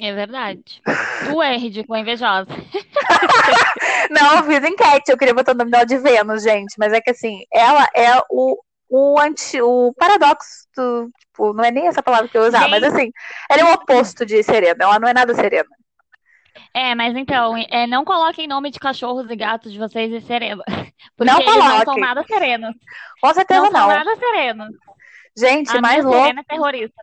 É 0.00 0.12
verdade. 0.12 0.80
Tu 1.26 1.42
é 1.42 1.56
ridícula 1.56 1.98
invejosa. 1.98 2.46
Não, 4.10 4.36
eu 4.36 4.44
fiz 4.44 4.62
enquete, 4.64 5.10
eu 5.10 5.18
queria 5.18 5.34
botar 5.34 5.52
o 5.52 5.56
nome 5.56 5.70
dela 5.70 5.84
de 5.84 5.98
Vênus, 5.98 6.42
gente, 6.42 6.74
mas 6.78 6.92
é 6.92 7.00
que 7.00 7.10
assim, 7.10 7.42
ela 7.52 7.86
é 7.94 8.10
o, 8.30 8.56
o, 8.88 9.18
anti, 9.20 9.60
o 9.60 9.92
paradoxo 9.98 10.68
do, 10.76 11.10
tipo, 11.18 11.52
não 11.52 11.64
é 11.64 11.70
nem 11.72 11.88
essa 11.88 12.02
palavra 12.02 12.28
que 12.28 12.38
eu 12.38 12.42
usar, 12.46 12.68
mas 12.68 12.82
assim, 12.84 13.10
ela 13.50 13.60
é 13.62 13.64
o 13.64 13.74
oposto 13.74 14.24
de 14.24 14.40
Serena, 14.42 14.76
ela 14.84 14.98
não 15.00 15.08
é 15.08 15.12
nada 15.14 15.34
serena. 15.34 15.68
É, 16.74 16.94
mas 16.94 17.16
então, 17.16 17.56
é, 17.56 17.86
não 17.86 18.04
coloquem 18.04 18.46
nome 18.46 18.70
de 18.70 18.78
cachorros 18.78 19.30
e 19.30 19.36
gatos 19.36 19.72
de 19.72 19.78
vocês 19.78 20.12
e 20.12 20.20
serena. 20.26 20.62
Porque 21.16 21.30
Não 21.32 21.40
eles 21.40 21.54
não 21.54 21.62
são 21.62 21.84
coloquem. 21.84 22.00
nada 22.04 22.24
serenos. 22.24 22.74
Com 23.20 23.34
certeza 23.34 23.60
Não 23.62 23.70
são 23.70 23.80
não. 23.80 23.88
nada 23.88 24.16
serenos. 24.16 24.68
Gente, 25.36 25.76
A 25.76 25.80
mais 25.80 26.04
louco, 26.04 26.18
serena 26.20 26.40
é 26.40 26.44
terrorista. 26.44 27.02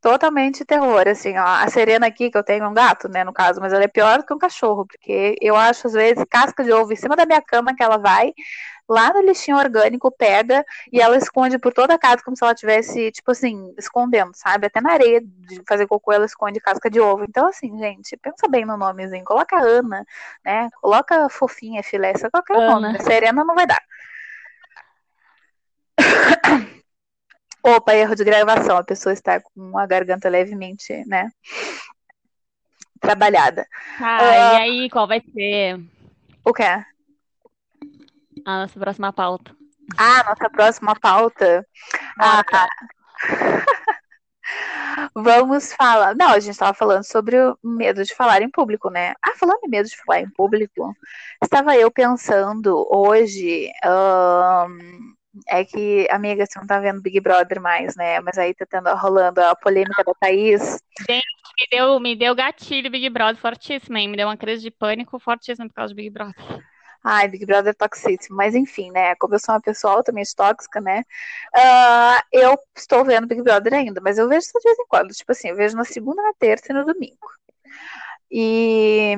totalmente 0.00 0.64
terror, 0.64 1.06
assim, 1.06 1.36
ó, 1.38 1.44
a 1.46 1.68
Serena 1.68 2.06
aqui, 2.08 2.30
que 2.30 2.36
eu 2.36 2.42
tenho 2.42 2.68
um 2.68 2.74
gato, 2.74 3.08
né, 3.08 3.22
no 3.22 3.32
caso, 3.32 3.60
mas 3.60 3.72
ela 3.72 3.84
é 3.84 3.88
pior 3.88 4.18
do 4.18 4.26
que 4.26 4.34
um 4.34 4.38
cachorro, 4.38 4.84
porque 4.86 5.36
eu 5.40 5.54
acho, 5.54 5.86
às 5.86 5.92
vezes, 5.92 6.24
casca 6.28 6.64
de 6.64 6.72
ovo 6.72 6.92
em 6.92 6.96
cima 6.96 7.14
da 7.14 7.24
minha 7.24 7.40
cama 7.40 7.74
que 7.74 7.82
ela 7.82 7.98
vai, 7.98 8.32
lá 8.92 9.12
no 9.12 9.22
lixinho 9.22 9.56
orgânico, 9.56 10.10
pega 10.10 10.64
e 10.92 11.00
ela 11.00 11.16
esconde 11.16 11.58
por 11.58 11.72
toda 11.72 11.94
a 11.94 11.98
casa 11.98 12.22
como 12.22 12.36
se 12.36 12.44
ela 12.44 12.54
tivesse, 12.54 13.10
tipo 13.10 13.30
assim, 13.30 13.74
escondendo, 13.78 14.32
sabe? 14.34 14.66
Até 14.66 14.80
na 14.80 14.92
areia 14.92 15.20
de 15.22 15.62
fazer 15.66 15.86
cocô 15.86 16.12
ela 16.12 16.26
esconde 16.26 16.60
casca 16.60 16.90
de 16.90 17.00
ovo. 17.00 17.24
Então, 17.24 17.46
assim, 17.48 17.76
gente, 17.78 18.16
pensa 18.18 18.46
bem 18.48 18.64
no 18.66 18.76
nomezinho. 18.76 19.24
Coloca 19.24 19.56
Ana, 19.58 20.04
né? 20.44 20.68
Coloca 20.80 21.28
fofinha, 21.28 21.82
filé, 21.82 22.14
só 22.16 22.30
qualquer 22.30 22.56
Ana. 22.56 22.80
nome. 22.92 23.02
Serena 23.02 23.42
não 23.44 23.54
vai 23.54 23.66
dar. 23.66 23.82
Opa, 27.64 27.94
erro 27.94 28.14
de 28.14 28.24
gravação. 28.24 28.76
A 28.76 28.84
pessoa 28.84 29.12
está 29.12 29.40
com 29.40 29.78
a 29.78 29.86
garganta 29.86 30.28
levemente, 30.28 31.04
né? 31.06 31.30
Trabalhada. 33.00 33.66
Tá, 33.98 34.18
Ah. 34.18 34.54
e 34.54 34.56
aí, 34.62 34.90
qual 34.90 35.06
vai 35.08 35.20
ser 35.32 35.80
O 36.44 36.52
quê? 36.52 36.84
A 38.44 38.62
nossa 38.62 38.78
próxima 38.78 39.12
pauta? 39.12 39.54
Ah, 39.96 40.24
nossa 40.24 40.50
próxima 40.50 40.94
pauta. 40.98 41.66
Ah, 42.18 42.42
Clara. 42.44 42.70
Vamos 45.14 45.72
falar. 45.72 46.14
Não, 46.14 46.30
a 46.30 46.40
gente 46.40 46.52
estava 46.52 46.74
falando 46.74 47.04
sobre 47.04 47.36
o 47.40 47.56
medo 47.62 48.04
de 48.04 48.14
falar 48.14 48.42
em 48.42 48.50
público, 48.50 48.90
né? 48.90 49.14
Ah, 49.22 49.34
falando 49.36 49.60
em 49.64 49.68
medo 49.68 49.88
de 49.88 49.96
falar 49.96 50.20
em 50.20 50.30
público, 50.30 50.94
estava 51.42 51.76
eu 51.76 51.90
pensando 51.90 52.86
hoje. 52.90 53.70
ahn, 53.84 54.78
é 55.48 55.64
que, 55.64 56.06
amiga, 56.10 56.44
você 56.44 56.58
não 56.58 56.66
tá 56.66 56.78
vendo 56.78 57.00
Big 57.00 57.18
Brother 57.20 57.60
mais, 57.60 57.96
né? 57.96 58.20
Mas 58.20 58.36
aí 58.36 58.54
tá 58.54 58.66
tendo, 58.68 58.94
rolando 58.94 59.40
a 59.40 59.54
polêmica 59.56 60.04
da 60.04 60.12
Thaís. 60.14 60.78
Me 61.08 61.66
deu, 61.70 62.00
me 62.00 62.16
deu 62.16 62.34
gatilho 62.34 62.90
Big 62.90 63.08
Brother 63.08 63.36
fortíssimo, 63.40 63.96
hein? 63.96 64.08
Me 64.08 64.16
deu 64.16 64.28
uma 64.28 64.36
crise 64.36 64.62
de 64.62 64.70
pânico 64.70 65.18
fortíssima 65.18 65.68
por 65.68 65.74
causa 65.74 65.94
do 65.94 65.96
Big 65.96 66.10
Brother. 66.10 66.34
Ai, 67.04 67.28
Big 67.28 67.44
Brother 67.46 67.70
é 67.70 67.74
toxíssimo. 67.74 68.36
Mas 68.36 68.54
enfim, 68.54 68.90
né? 68.92 69.14
Como 69.16 69.34
eu 69.34 69.38
sou 69.38 69.54
uma 69.54 69.60
pessoa 69.60 69.94
altamente 69.94 70.34
tóxica, 70.34 70.80
né? 70.80 71.02
ah, 71.54 72.22
eu 72.32 72.56
estou 72.76 73.04
vendo 73.04 73.26
Big 73.26 73.42
Brother 73.42 73.74
ainda, 73.74 74.00
mas 74.00 74.18
eu 74.18 74.28
vejo 74.28 74.46
só 74.46 74.58
de 74.58 74.64
vez 74.64 74.78
em 74.78 74.86
quando. 74.88 75.10
Tipo 75.14 75.32
assim, 75.32 75.48
eu 75.48 75.56
vejo 75.56 75.76
na 75.76 75.84
segunda, 75.84 76.22
na 76.22 76.32
terça 76.38 76.66
e 76.70 76.74
no 76.74 76.84
domingo. 76.84 77.28
E, 78.30 79.14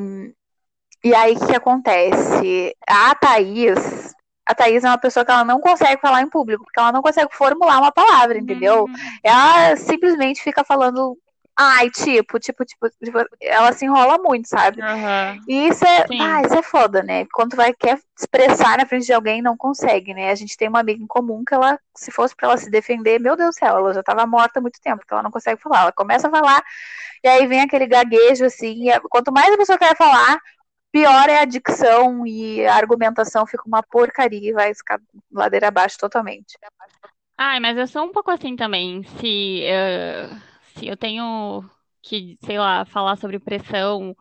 e 1.04 1.14
aí, 1.14 1.34
o 1.34 1.38
que, 1.40 1.46
que 1.46 1.56
acontece? 1.56 2.74
A 2.88 3.14
Thaís. 3.14 4.14
A 4.46 4.54
Thaís 4.54 4.84
é 4.84 4.88
uma 4.88 4.98
pessoa 4.98 5.24
que 5.24 5.30
ela 5.30 5.44
não 5.44 5.60
consegue 5.60 6.00
falar 6.00 6.22
em 6.22 6.28
público, 6.28 6.64
porque 6.64 6.80
ela 6.80 6.92
não 6.92 7.02
consegue 7.02 7.34
formular 7.34 7.78
uma 7.78 7.92
palavra, 7.92 8.38
entendeu? 8.38 8.84
Hum, 8.84 8.94
Ela 9.22 9.76
simplesmente 9.76 10.42
fica 10.42 10.64
falando. 10.64 11.18
Ai, 11.56 11.88
tipo, 11.90 12.38
tipo, 12.40 12.64
tipo, 12.64 12.88
tipo, 13.02 13.18
ela 13.40 13.72
se 13.72 13.84
enrola 13.84 14.18
muito, 14.18 14.48
sabe? 14.48 14.82
aham. 14.82 15.38
E 15.46 15.68
isso 15.68 15.84
é, 15.84 16.04
Sim. 16.06 16.20
ah, 16.20 16.42
isso 16.42 16.54
é 16.54 16.62
foda, 16.62 17.02
né? 17.02 17.26
Quando 17.32 17.50
tu 17.50 17.56
vai 17.56 17.72
quer 17.72 17.98
expressar 18.18 18.78
na 18.78 18.86
frente 18.86 19.06
de 19.06 19.12
alguém, 19.12 19.42
não 19.42 19.56
consegue, 19.56 20.14
né? 20.14 20.30
A 20.30 20.34
gente 20.34 20.56
tem 20.56 20.68
uma 20.68 20.80
amiga 20.80 21.02
em 21.02 21.06
comum 21.06 21.44
que 21.44 21.54
ela, 21.54 21.78
se 21.96 22.10
fosse 22.10 22.34
pra 22.34 22.48
ela 22.48 22.56
se 22.56 22.70
defender, 22.70 23.20
meu 23.20 23.36
Deus 23.36 23.54
do 23.54 23.58
céu, 23.58 23.76
ela 23.76 23.92
já 23.94 24.02
tava 24.02 24.26
morta 24.26 24.58
há 24.58 24.62
muito 24.62 24.80
tempo, 24.80 24.98
porque 24.98 25.12
ela 25.14 25.22
não 25.22 25.30
consegue 25.30 25.60
falar. 25.60 25.82
Ela 25.82 25.92
começa 25.92 26.28
a 26.28 26.30
falar 26.30 26.62
e 27.22 27.28
aí 27.28 27.46
vem 27.46 27.60
aquele 27.62 27.86
gaguejo 27.86 28.44
assim, 28.44 28.88
e 28.90 29.00
quanto 29.10 29.32
mais 29.32 29.52
a 29.54 29.58
pessoa 29.58 29.78
quer 29.78 29.96
falar, 29.96 30.38
pior 30.92 31.28
é 31.28 31.38
a 31.38 31.44
dicção 31.44 32.26
e 32.26 32.66
a 32.66 32.76
argumentação 32.76 33.46
fica 33.46 33.64
uma 33.66 33.82
porcaria 33.82 34.50
e 34.50 34.52
vai 34.52 34.74
ficar 34.74 35.00
ladeira 35.32 35.68
abaixo 35.68 35.98
totalmente. 35.98 36.58
Ai, 37.36 37.58
mas 37.60 37.76
eu 37.76 37.86
sou 37.86 38.04
um 38.04 38.12
pouco 38.12 38.30
assim 38.30 38.54
também. 38.56 39.02
Se, 39.18 39.62
eh, 39.64 40.28
se 40.76 40.86
eu 40.86 40.96
tenho 40.96 41.64
que, 42.02 42.38
sei 42.44 42.58
lá, 42.58 42.84
falar 42.84 43.16
sobre 43.16 43.38
pressão, 43.38 44.16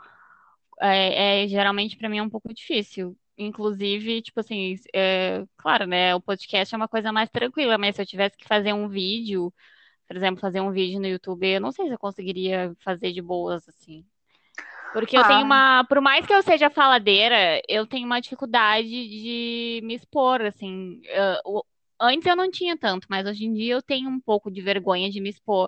é, 0.81 1.43
é, 1.43 1.47
geralmente 1.47 1.97
pra 1.97 2.09
mim 2.09 2.19
é 2.19 2.23
um 2.23 2.29
pouco 2.29 2.53
difícil. 2.53 3.15
Inclusive, 3.37 4.21
tipo 4.21 4.39
assim, 4.39 4.75
é, 4.93 5.43
claro, 5.57 5.85
né? 5.87 6.15
O 6.15 6.21
podcast 6.21 6.73
é 6.73 6.77
uma 6.77 6.87
coisa 6.87 7.11
mais 7.11 7.29
tranquila, 7.29 7.77
mas 7.77 7.95
se 7.95 8.01
eu 8.01 8.05
tivesse 8.05 8.37
que 8.37 8.47
fazer 8.47 8.73
um 8.73 8.87
vídeo, 8.87 9.51
por 10.07 10.15
exemplo, 10.15 10.39
fazer 10.39 10.61
um 10.61 10.71
vídeo 10.71 10.99
no 10.99 11.07
YouTube, 11.07 11.47
eu 11.47 11.61
não 11.61 11.71
sei 11.71 11.87
se 11.87 11.93
eu 11.93 11.99
conseguiria 11.99 12.75
fazer 12.83 13.11
de 13.11 13.21
boas, 13.21 13.67
assim. 13.67 14.05
Porque 14.93 15.17
eu 15.17 15.23
tenho 15.25 15.43
uma. 15.43 15.83
Por 15.85 15.99
mais 15.99 16.25
que 16.25 16.33
eu 16.33 16.43
seja 16.43 16.69
faladeira, 16.69 17.59
eu 17.67 17.87
tenho 17.87 18.05
uma 18.05 18.21
dificuldade 18.21 18.87
de 18.87 19.81
me 19.83 19.95
expor, 19.95 20.41
assim. 20.41 21.01
Uh, 21.43 21.63
antes 21.99 22.27
eu 22.27 22.35
não 22.35 22.51
tinha 22.51 22.77
tanto, 22.77 23.07
mas 23.09 23.25
hoje 23.25 23.45
em 23.45 23.53
dia 23.53 23.73
eu 23.73 23.81
tenho 23.81 24.07
um 24.07 24.19
pouco 24.19 24.51
de 24.51 24.61
vergonha 24.61 25.09
de 25.09 25.19
me 25.19 25.29
expor 25.29 25.67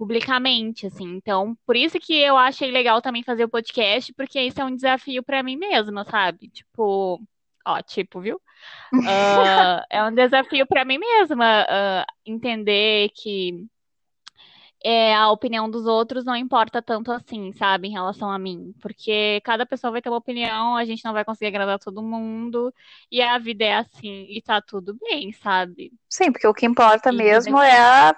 publicamente, 0.00 0.86
assim. 0.86 1.04
Então, 1.14 1.54
por 1.66 1.76
isso 1.76 2.00
que 2.00 2.14
eu 2.14 2.34
achei 2.34 2.70
legal 2.70 3.02
também 3.02 3.22
fazer 3.22 3.44
o 3.44 3.50
podcast, 3.50 4.10
porque 4.14 4.40
isso 4.40 4.58
é 4.58 4.64
um 4.64 4.74
desafio 4.74 5.22
para 5.22 5.42
mim 5.42 5.56
mesma, 5.58 6.06
sabe? 6.06 6.48
Tipo, 6.48 7.20
ó, 7.66 7.82
tipo, 7.82 8.18
viu? 8.18 8.36
Uh, 8.94 9.84
é 9.90 10.02
um 10.02 10.14
desafio 10.14 10.66
para 10.66 10.86
mim 10.86 10.96
mesma 10.96 11.64
uh, 11.64 12.12
entender 12.24 13.10
que 13.10 13.66
é, 14.82 15.14
a 15.14 15.30
opinião 15.30 15.70
dos 15.70 15.84
outros 15.84 16.24
não 16.24 16.34
importa 16.34 16.80
tanto 16.80 17.12
assim, 17.12 17.52
sabe, 17.52 17.88
em 17.88 17.92
relação 17.92 18.30
a 18.30 18.38
mim. 18.38 18.74
Porque 18.80 19.42
cada 19.44 19.66
pessoa 19.66 19.90
vai 19.90 20.00
ter 20.00 20.08
uma 20.08 20.16
opinião, 20.16 20.76
a 20.76 20.84
gente 20.86 21.04
não 21.04 21.12
vai 21.12 21.26
conseguir 21.26 21.48
agradar 21.48 21.78
todo 21.78 22.02
mundo, 22.02 22.72
e 23.12 23.20
a 23.20 23.36
vida 23.36 23.66
é 23.66 23.74
assim, 23.74 24.24
e 24.30 24.40
tá 24.40 24.62
tudo 24.62 24.96
bem, 24.98 25.30
sabe? 25.32 25.92
Sim, 26.08 26.32
porque 26.32 26.46
o 26.46 26.54
que 26.54 26.64
importa 26.64 27.12
e 27.12 27.16
mesmo 27.16 27.60
é 27.60 27.78
a. 27.78 28.16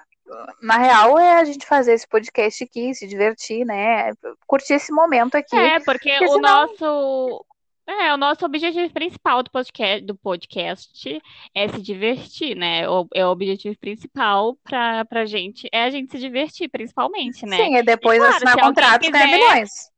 Na 0.63 0.79
real, 0.79 1.19
é 1.19 1.35
a 1.35 1.45
gente 1.45 1.67
fazer 1.67 1.95
esse 1.95 2.07
podcast 2.07 2.65
aqui, 2.65 2.95
se 2.95 3.07
divertir, 3.07 3.65
né? 3.65 4.13
Curtir 4.47 4.75
esse 4.75 4.93
momento 4.93 5.35
aqui. 5.35 5.57
É, 5.57 5.81
porque, 5.81 6.11
porque 6.11 6.25
o 6.25 6.33
senão... 6.35 6.67
nosso 6.67 7.45
é, 7.87 8.15
o 8.15 8.17
nosso 8.17 8.45
objetivo 8.47 8.93
principal 8.93 9.43
do 9.43 9.51
podcast, 9.51 10.05
do 10.05 10.15
podcast 10.15 11.23
é 11.55 11.69
se 11.69 11.83
divertir, 11.83 12.57
né? 12.57 12.89
O, 12.89 13.09
é 13.13 13.27
o 13.27 13.31
objetivo 13.31 13.77
principal 13.79 14.57
pra, 14.63 15.05
pra 15.05 15.27
gente, 15.27 15.69
é 15.73 15.85
a 15.85 15.91
gente 15.91 16.11
se 16.13 16.19
divertir, 16.19 16.69
principalmente, 16.69 17.45
né? 17.45 17.57
Sim, 17.57 17.77
e 17.77 17.83
depois 17.83 18.19
e, 18.19 18.21
claro, 18.21 18.37
assinar 18.37 18.61
contrato 18.61 19.01
quiser... 19.01 19.13
ganhar 19.13 19.37
milhões. 19.37 19.91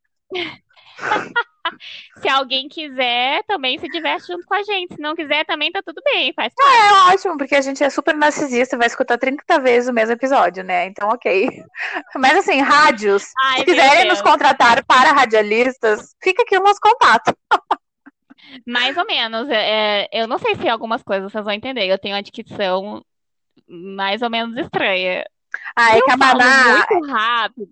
se 2.21 2.29
alguém 2.29 2.67
quiser, 2.67 3.43
também 3.47 3.77
se 3.79 3.87
diverte 3.87 4.27
junto 4.27 4.45
com 4.45 4.53
a 4.53 4.63
gente. 4.63 4.95
Se 4.95 5.01
não 5.01 5.15
quiser, 5.15 5.45
também 5.45 5.71
tá 5.71 5.81
tudo 5.83 6.01
bem, 6.03 6.33
faz 6.33 6.53
parte. 6.53 6.71
É, 6.71 6.87
é 6.87 7.13
ótimo, 7.13 7.37
porque 7.37 7.55
a 7.55 7.61
gente 7.61 7.83
é 7.83 7.89
super 7.89 8.15
narcisista, 8.15 8.77
vai 8.77 8.87
escutar 8.87 9.17
30 9.17 9.59
vezes 9.59 9.89
o 9.89 9.93
mesmo 9.93 10.13
episódio, 10.13 10.63
né? 10.63 10.85
Então, 10.85 11.09
ok. 11.09 11.49
Mas 12.15 12.37
assim, 12.37 12.61
rádios, 12.61 13.23
Ai, 13.43 13.59
se 13.59 13.65
quiserem 13.65 14.07
nos 14.07 14.21
contratar 14.21 14.83
para 14.85 15.11
radialistas, 15.11 16.15
fica 16.21 16.43
aqui 16.43 16.57
o 16.57 16.63
nosso 16.63 16.79
contato. 16.79 17.35
Mais 18.65 18.95
ou 18.95 19.05
menos. 19.05 19.49
É, 19.49 20.03
é, 20.03 20.09
eu 20.11 20.27
não 20.27 20.37
sei 20.37 20.55
se 20.55 20.67
algumas 20.69 21.01
coisas 21.03 21.31
vocês 21.31 21.43
vão 21.43 21.53
entender. 21.53 21.87
Eu 21.87 21.97
tenho 21.97 22.15
uma 22.15 22.23
dicção 22.23 23.03
mais 23.67 24.21
ou 24.21 24.29
menos 24.29 24.55
estranha. 24.57 25.25
Ah, 25.75 25.97
é 25.97 26.01
que 26.01 26.11
a 26.11 26.17
Maná. 26.17 26.85
Muito 26.89 27.11
rápido. 27.11 27.69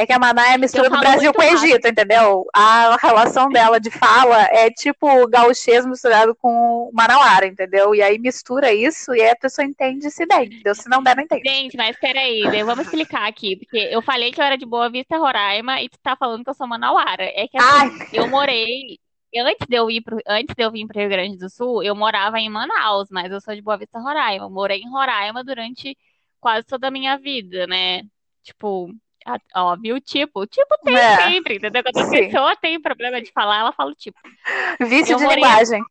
É 0.00 0.06
que 0.06 0.14
a 0.14 0.18
Maná 0.18 0.54
é 0.54 0.56
mistura 0.56 0.88
do 0.88 0.98
Brasil 0.98 1.30
com 1.30 1.42
o 1.42 1.44
Egito, 1.44 1.86
entendeu? 1.86 2.46
A 2.54 2.96
relação 2.96 3.50
dela 3.50 3.78
de 3.78 3.90
fala 3.90 4.44
é 4.44 4.70
tipo 4.70 5.28
gauchês 5.28 5.84
misturado 5.84 6.34
com 6.34 6.90
manauara, 6.90 7.46
entendeu? 7.46 7.94
E 7.94 8.00
aí 8.00 8.18
mistura 8.18 8.72
isso 8.72 9.14
e 9.14 9.20
aí 9.20 9.28
a 9.28 9.36
pessoa 9.36 9.62
entende 9.62 10.10
se 10.10 10.24
der, 10.24 10.46
entendeu? 10.46 10.74
Se 10.74 10.88
não 10.88 11.02
der, 11.02 11.16
não 11.16 11.22
entende. 11.22 11.46
Gente, 11.46 11.76
mas 11.76 11.98
peraí, 11.98 12.40
vamos 12.64 12.86
explicar 12.86 13.28
aqui, 13.28 13.56
porque 13.56 13.76
eu 13.76 14.00
falei 14.00 14.32
que 14.32 14.40
eu 14.40 14.44
era 14.44 14.56
de 14.56 14.64
Boa 14.64 14.88
Vista, 14.88 15.18
Roraima, 15.18 15.82
e 15.82 15.90
tu 15.90 15.98
tá 16.02 16.16
falando 16.16 16.44
que 16.44 16.48
eu 16.48 16.54
sou 16.54 16.66
manauara. 16.66 17.24
É 17.24 17.46
que 17.46 17.58
assim, 17.58 18.06
eu 18.14 18.26
morei 18.26 18.98
antes 19.36 19.66
de 19.68 19.76
eu 19.76 19.90
ir 19.90 20.00
pro, 20.00 20.18
antes 20.26 20.54
de 20.56 20.64
eu 20.64 20.70
vir 20.70 20.86
para 20.86 20.96
o 20.96 21.00
Rio 21.00 21.10
Grande 21.10 21.36
do 21.36 21.50
Sul, 21.50 21.82
eu 21.82 21.94
morava 21.94 22.40
em 22.40 22.48
Manaus, 22.48 23.08
mas 23.10 23.30
eu 23.30 23.38
sou 23.42 23.54
de 23.54 23.60
Boa 23.60 23.76
Vista, 23.76 24.00
Roraima. 24.00 24.46
Eu 24.46 24.50
morei 24.50 24.80
em 24.80 24.88
Roraima 24.88 25.44
durante 25.44 25.94
quase 26.40 26.66
toda 26.66 26.88
a 26.88 26.90
minha 26.90 27.18
vida, 27.18 27.66
né? 27.66 28.00
Tipo, 28.42 28.88
ó, 29.54 29.76
viu? 29.76 30.00
Tipo, 30.00 30.46
tipo 30.46 30.76
tem 30.82 30.96
é. 30.96 31.16
sempre, 31.22 31.56
entendeu? 31.56 31.82
Quando 31.82 31.98
a 31.98 32.10
pessoa 32.10 32.56
tem 32.56 32.80
problema 32.80 33.20
de 33.20 33.30
falar, 33.32 33.60
ela 33.60 33.72
fala 33.72 33.90
o 33.90 33.94
tipo. 33.94 34.18
Vício 34.80 35.14
eu 35.14 35.18
de 35.18 35.24
morei... 35.24 35.42
linguagem. 35.42 35.82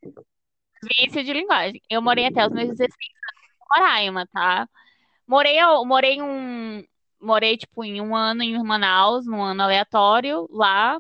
Vício 0.84 1.24
de 1.24 1.34
linguagem. 1.34 1.82
Eu 1.90 2.02
morei 2.02 2.28
até 2.28 2.46
os 2.46 2.54
meus 2.54 2.70
16 2.70 2.80
anos 2.80 2.98
em 2.98 3.80
Roraima, 3.80 4.28
tá? 4.28 4.68
Morei, 5.28 5.58
morei 5.86 6.22
um, 6.22 6.84
morei 7.20 7.58
tipo 7.58 7.84
em 7.84 8.02
um 8.02 8.16
ano 8.16 8.42
em 8.42 8.62
Manaus, 8.64 9.26
num 9.26 9.42
ano 9.42 9.64
aleatório 9.64 10.48
lá 10.52 11.00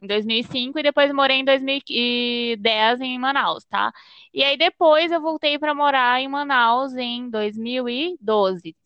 em 0.00 0.06
2005 0.06 0.78
e 0.78 0.82
depois 0.82 1.12
morei 1.12 1.38
em 1.38 1.44
2010 1.44 3.00
em 3.00 3.18
Manaus, 3.18 3.64
tá? 3.64 3.92
E 4.32 4.44
aí 4.44 4.56
depois 4.56 5.10
eu 5.10 5.20
voltei 5.20 5.58
para 5.58 5.74
morar 5.74 6.20
em 6.20 6.28
Manaus 6.28 6.94
em 6.94 7.28
2012. 7.28 8.76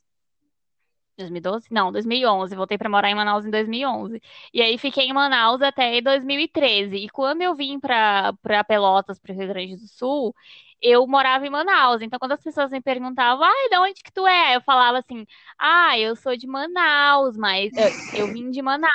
2012? 1.23 1.69
Não, 1.71 1.93
2011. 1.93 2.55
Voltei 2.55 2.79
para 2.79 2.89
morar 2.89 3.11
em 3.11 3.15
Manaus 3.15 3.45
em 3.45 3.51
2011. 3.51 4.21
E 4.53 4.63
aí 4.63 4.79
fiquei 4.79 5.05
em 5.07 5.13
Manaus 5.13 5.63
até 5.63 6.01
2013. 6.01 6.97
E 6.97 7.09
quando 7.09 7.43
eu 7.43 7.55
vim 7.55 7.81
para 7.81 8.35
Pelotas, 8.67 9.19
para 9.19 9.33
o 9.33 9.37
Rio 9.37 9.49
Grande 9.49 9.77
do 9.77 9.89
Sul, 9.89 10.35
eu 10.81 11.07
morava 11.07 11.47
em 11.47 11.51
Manaus. 11.51 12.03
Então, 12.03 12.19
quando 12.19 12.33
as 12.33 12.43
pessoas 12.43 12.71
me 12.71 12.81
perguntavam, 12.81 13.45
ai, 13.45 13.69
de 13.69 13.79
onde 13.79 14.03
que 14.03 14.13
tu 14.13 14.27
é? 14.27 14.57
Eu 14.57 14.61
falava 14.63 14.99
assim, 14.99 15.27
ah, 15.59 15.99
eu 15.99 16.17
sou 16.17 16.37
de 16.37 16.47
Manaus, 16.47 17.37
mas 17.37 17.73
eu, 17.77 18.21
eu 18.21 18.33
vim 18.33 18.51
de 18.51 18.63
Manaus 18.63 18.93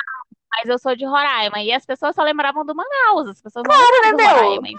mas 0.50 0.68
eu 0.68 0.78
sou 0.78 0.96
de 0.96 1.04
Roraima. 1.04 1.60
E 1.60 1.72
as 1.72 1.84
pessoas 1.84 2.14
só 2.14 2.22
lembravam 2.22 2.64
do 2.64 2.74
Manaus. 2.74 3.28
As 3.28 3.40
pessoas 3.40 3.64
claro, 3.64 3.82
não 4.02 4.16
né, 4.16 4.26
Roraima. 4.26 4.78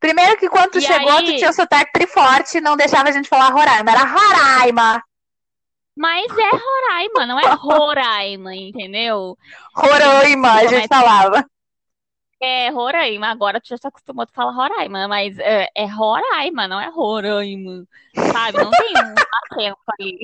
Primeiro 0.00 0.36
que 0.38 0.48
quando 0.48 0.72
tu 0.72 0.78
e 0.78 0.82
chegou, 0.82 1.10
aí... 1.10 1.26
tu 1.26 1.36
tinha 1.36 1.50
o 1.50 1.54
sotaque 1.54 1.92
triforte 1.92 2.58
e 2.58 2.60
não 2.60 2.76
deixava 2.76 3.08
a 3.08 3.12
gente 3.12 3.28
falar 3.28 3.50
Roraima. 3.50 3.90
Era 3.90 4.04
Roraima. 4.04 5.02
Mas 5.98 6.30
é 6.30 6.50
Roraima, 6.50 7.26
não 7.26 7.40
é 7.40 7.42
Roraima, 7.58 8.54
entendeu? 8.54 9.36
Roraima, 9.74 10.52
a 10.52 10.66
gente 10.68 10.86
falava. 10.86 11.44
É 12.40 12.70
Roraima, 12.70 13.26
agora 13.26 13.60
tu 13.60 13.66
já 13.66 13.76
se 13.76 13.88
acostumou 13.88 14.22
a 14.22 14.32
falar 14.32 14.52
Roraima, 14.52 15.08
mas 15.08 15.36
é, 15.40 15.68
é 15.74 15.86
Roraima, 15.86 16.68
não 16.68 16.80
é 16.80 16.88
Roraima, 16.88 17.84
sabe? 18.14 18.58
Não 18.58 18.70
tem 18.70 18.92
um 18.92 19.64
acento 19.66 19.78
ali. 19.98 20.18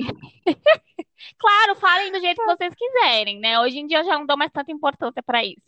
claro, 1.37 1.75
falem 1.75 2.09
do 2.13 2.21
jeito 2.21 2.39
que 2.39 2.45
vocês 2.45 2.73
quiserem, 2.73 3.41
né? 3.41 3.59
Hoje 3.59 3.79
em 3.79 3.85
dia 3.85 3.99
eu 3.99 4.05
já 4.05 4.17
não 4.17 4.25
dou 4.25 4.37
mais 4.37 4.51
tanta 4.53 4.71
importância 4.71 5.21
para 5.21 5.43
isso. 5.43 5.61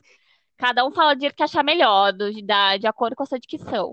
Cada 0.57 0.85
um 0.85 0.91
fala 0.91 1.15
do 1.15 1.19
jeito 1.19 1.35
que 1.35 1.43
achar 1.43 1.63
melhor, 1.63 2.13
do, 2.13 2.31
da, 2.45 2.77
de 2.77 2.87
acordo 2.87 3.13
com 3.13 3.23
a 3.23 3.25
sua 3.25 3.39
dicção. 3.39 3.91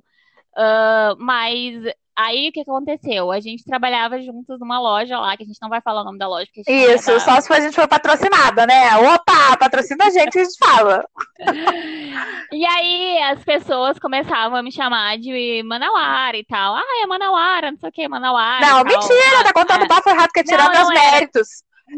Uh, 0.57 1.17
mas 1.19 1.75
Aí 2.17 2.49
o 2.49 2.53
que 2.53 2.61
aconteceu? 2.61 3.33
A 3.33 3.41
gente 3.41 3.65
trabalhava 3.65 4.21
juntos 4.23 4.61
numa 4.61 4.79
loja 4.79 5.19
lá, 5.19 5.37
que 5.37 5.43
a 5.43 5.47
gente 5.47 5.61
não 5.61 5.69
vai 5.69 5.81
falar 5.81 6.03
o 6.03 6.05
nome 6.05 6.19
da 6.19 6.29
loja. 6.29 6.47
Isso, 6.67 7.19
só 7.19 7.41
se 7.41 7.53
a 7.53 7.61
gente 7.61 7.75
for 7.75 7.89
patrocinada, 7.89 8.65
né? 8.67 8.97
Opa, 8.99 9.57
patrocina 9.59 10.05
a 10.07 10.11
gente 10.11 10.31
que 10.31 10.39
a 10.39 10.45
gente 10.45 10.57
fala. 10.57 11.05
e 12.53 12.65
aí 12.65 13.23
as 13.25 13.43
pessoas 13.43 13.99
começavam 13.99 14.57
a 14.57 14.63
me 14.63 14.71
chamar 14.71 15.19
de 15.19 15.63
Manauara 15.65 16.37
e 16.37 16.45
tal. 16.45 16.77
Ah, 16.77 17.03
é 17.03 17.07
Manauara, 17.07 17.73
não 17.73 17.79
sei 17.79 17.89
o 17.89 17.93
que, 17.93 18.09
Manauara. 18.09 18.65
Não, 18.65 18.85
mentira, 18.85 19.45
tá 19.45 19.53
contando 19.53 19.85
o 19.85 19.89
bafo 19.89 20.09
errado, 20.09 20.31
que 20.33 20.41
é 20.41 20.45
tirando 20.45 20.71
meus 20.71 20.89
méritos. 20.89 21.49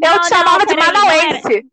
Eu 0.01 0.11
não, 0.11 0.19
te 0.21 0.29
chamava 0.29 0.59
não, 0.59 0.65
de 0.65 0.75
Manauense. 0.75 1.65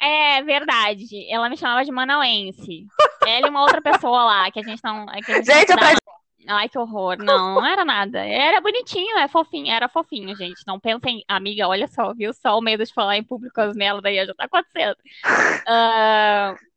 É 0.00 0.42
verdade. 0.42 1.06
Ela 1.30 1.48
me 1.48 1.56
chamava 1.56 1.84
de 1.84 1.92
Manauense. 1.92 2.86
Ela 3.24 3.46
e 3.46 3.50
uma 3.50 3.62
outra 3.62 3.80
pessoa 3.80 4.24
lá, 4.24 4.50
que 4.50 4.58
a 4.58 4.62
gente 4.62 4.80
não. 4.82 5.08
A 5.08 5.14
gente, 5.14 5.44
gente, 5.44 5.70
eu 5.70 5.78
Ai, 6.46 6.68
que 6.68 6.78
horror. 6.78 7.18
Não, 7.18 7.56
não 7.56 7.66
era 7.66 7.84
nada. 7.84 8.18
Era 8.18 8.60
bonitinho, 8.60 9.16
é 9.18 9.28
fofinho, 9.28 9.72
era 9.72 9.88
fofinho, 9.88 10.34
gente. 10.36 10.62
Não 10.66 10.80
pensem, 10.80 11.24
amiga, 11.28 11.68
olha 11.68 11.86
só, 11.86 12.12
viu? 12.12 12.32
Só 12.32 12.58
o 12.58 12.62
medo 12.62 12.84
de 12.84 12.92
falar 12.92 13.16
em 13.16 13.24
público 13.24 13.60
as 13.60 13.76
merdas 13.76 14.04
aí 14.04 14.24
já 14.26 14.34
tá 14.34 14.44
acontecendo. 14.44 14.96
Uh... 15.62 16.72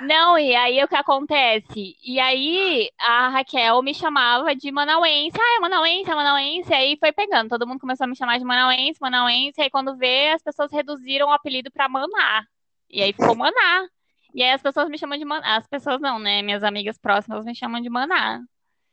Não, 0.00 0.38
e 0.38 0.54
aí 0.56 0.82
o 0.82 0.88
que 0.88 0.96
acontece? 0.96 1.94
E 2.02 2.18
aí 2.18 2.90
a 2.98 3.28
Raquel 3.28 3.82
me 3.82 3.92
chamava 3.94 4.54
de 4.54 4.72
Manauense. 4.72 5.36
Ah, 5.38 5.56
é 5.56 5.60
Manauense, 5.60 6.10
é 6.10 6.14
Manauense. 6.14 6.72
Aí 6.72 6.96
foi 6.98 7.12
pegando. 7.12 7.50
Todo 7.50 7.66
mundo 7.66 7.80
começou 7.80 8.04
a 8.04 8.08
me 8.08 8.16
chamar 8.16 8.38
de 8.38 8.44
Manauense, 8.44 9.00
Manauense. 9.00 9.60
Aí 9.60 9.70
quando 9.70 9.96
vê, 9.96 10.30
as 10.30 10.42
pessoas 10.42 10.72
reduziram 10.72 11.28
o 11.28 11.32
apelido 11.32 11.70
pra 11.70 11.88
Maná. 11.88 12.46
E 12.88 13.02
aí 13.02 13.12
ficou 13.12 13.36
Maná. 13.36 13.86
E 14.34 14.42
aí 14.42 14.52
as 14.52 14.62
pessoas 14.62 14.88
me 14.88 14.98
chamam 14.98 15.18
de 15.18 15.24
Maná. 15.24 15.56
As 15.56 15.66
pessoas 15.66 16.00
não, 16.00 16.18
né? 16.18 16.40
Minhas 16.42 16.62
amigas 16.64 16.98
próximas 16.98 17.44
me 17.44 17.54
chamam 17.54 17.80
de 17.80 17.90
Maná. 17.90 18.40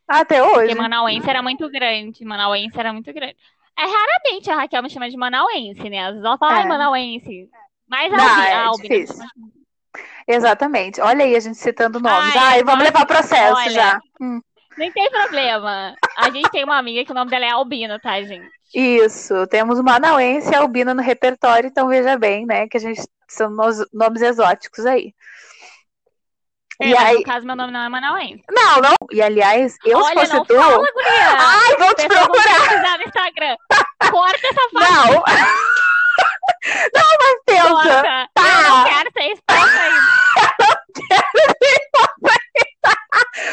Até 0.08 0.42
hoje. 0.42 0.68
Porque 0.68 0.74
Manauense 0.74 1.28
era 1.28 1.42
muito 1.42 1.70
grande. 1.70 2.24
Manauense 2.24 2.78
era 2.80 2.92
muito 2.92 3.12
grande. 3.12 3.36
É 3.78 3.82
raramente 3.82 4.50
a 4.50 4.56
Raquel 4.56 4.82
me 4.82 4.90
chama 4.90 5.10
de 5.10 5.16
Manauense, 5.16 5.88
né? 5.88 6.00
Às 6.00 6.10
vezes 6.12 6.24
ela 6.24 6.38
fala, 6.38 6.54
é. 6.54 6.56
ai, 6.62 6.66
Manauense. 6.66 7.48
Mas 7.88 8.10
Não, 8.10 8.18
a, 8.18 8.46
é 8.46 8.54
a 8.54 8.70
difícil. 8.72 9.24
Exatamente. 10.26 11.00
Olha 11.00 11.24
aí 11.24 11.36
a 11.36 11.40
gente 11.40 11.58
citando 11.58 12.00
nomes. 12.00 12.36
Ai, 12.36 12.54
ai 12.54 12.64
vamos 12.64 12.84
levar 12.84 13.06
processo 13.06 13.54
olha, 13.54 13.70
já. 13.70 14.00
Hum. 14.20 14.40
Nem 14.76 14.92
tem 14.92 15.10
problema. 15.10 15.94
A 16.16 16.30
gente 16.30 16.50
tem 16.50 16.64
uma 16.64 16.76
amiga 16.76 17.04
que 17.04 17.12
o 17.12 17.14
nome 17.14 17.30
dela 17.30 17.46
é 17.46 17.50
Albina, 17.50 17.98
tá, 17.98 18.20
gente? 18.22 18.48
Isso. 18.74 19.46
Temos 19.46 19.80
Manauense 19.80 20.50
e 20.50 20.54
Albina 20.54 20.92
no 20.92 21.02
repertório, 21.02 21.68
então 21.68 21.88
veja 21.88 22.16
bem, 22.16 22.46
né? 22.46 22.68
Que 22.68 22.76
a 22.76 22.80
gente 22.80 23.02
são 23.28 23.50
nomes 23.92 24.22
exóticos 24.22 24.86
aí. 24.86 25.12
É, 26.80 26.88
e 26.88 26.96
aí... 26.96 27.14
no 27.16 27.22
caso, 27.24 27.46
meu 27.46 27.56
nome 27.56 27.72
não 27.72 27.80
é 27.80 27.88
Manauém. 27.88 28.42
Não, 28.50 28.80
não. 28.80 28.94
E 29.10 29.20
aliás, 29.20 29.76
eu 29.84 29.98
Olha, 29.98 30.08
se 30.08 30.14
fosse 30.14 30.34
não 30.34 30.44
tu. 30.44 30.54
Fala. 30.54 30.86
Ai, 31.38 31.76
vou 31.76 31.94
te 31.94 32.06
procurar. 32.06 32.98
no 32.98 33.04
Instagram. 33.04 33.56
Corta 34.10 34.46
essa 34.46 34.68
foto. 34.70 34.84
Não. 34.84 35.12
não, 36.94 37.10
mas 37.20 37.36
pensa. 37.46 38.28
Tá. 38.34 38.42
Eu 38.44 38.70
não 38.70 38.84
quero 38.84 39.10
ser 39.12 39.32
exposta 39.32 39.80
ainda. 39.80 40.00
eu 41.10 41.16
não 41.18 41.26
quero 41.34 41.54
ser 41.58 41.72
exposta 41.80 42.30
ainda. 42.30 42.68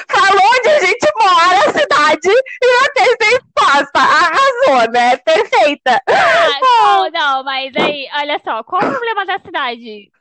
Falou 0.10 0.46
onde 0.46 0.70
a 0.70 0.80
gente 0.86 1.08
mora, 1.20 1.58
a 1.58 1.72
cidade, 1.72 2.30
e 2.30 2.84
eu 2.84 2.94
tenho 2.94 3.18
ser 3.22 3.34
exposta. 3.38 4.00
Arrasou, 4.00 4.92
né? 4.92 5.18
Perfeita. 5.18 6.02
Ah, 6.08 6.14
ah, 6.14 6.60
não, 6.62 7.10
não, 7.12 7.44
mas 7.44 7.76
aí, 7.76 8.08
olha 8.16 8.40
só, 8.44 8.64
qual 8.64 8.82
é 8.82 8.86
o 8.86 8.92
problema 8.92 9.26
da 9.26 9.40
cidade? 9.40 10.12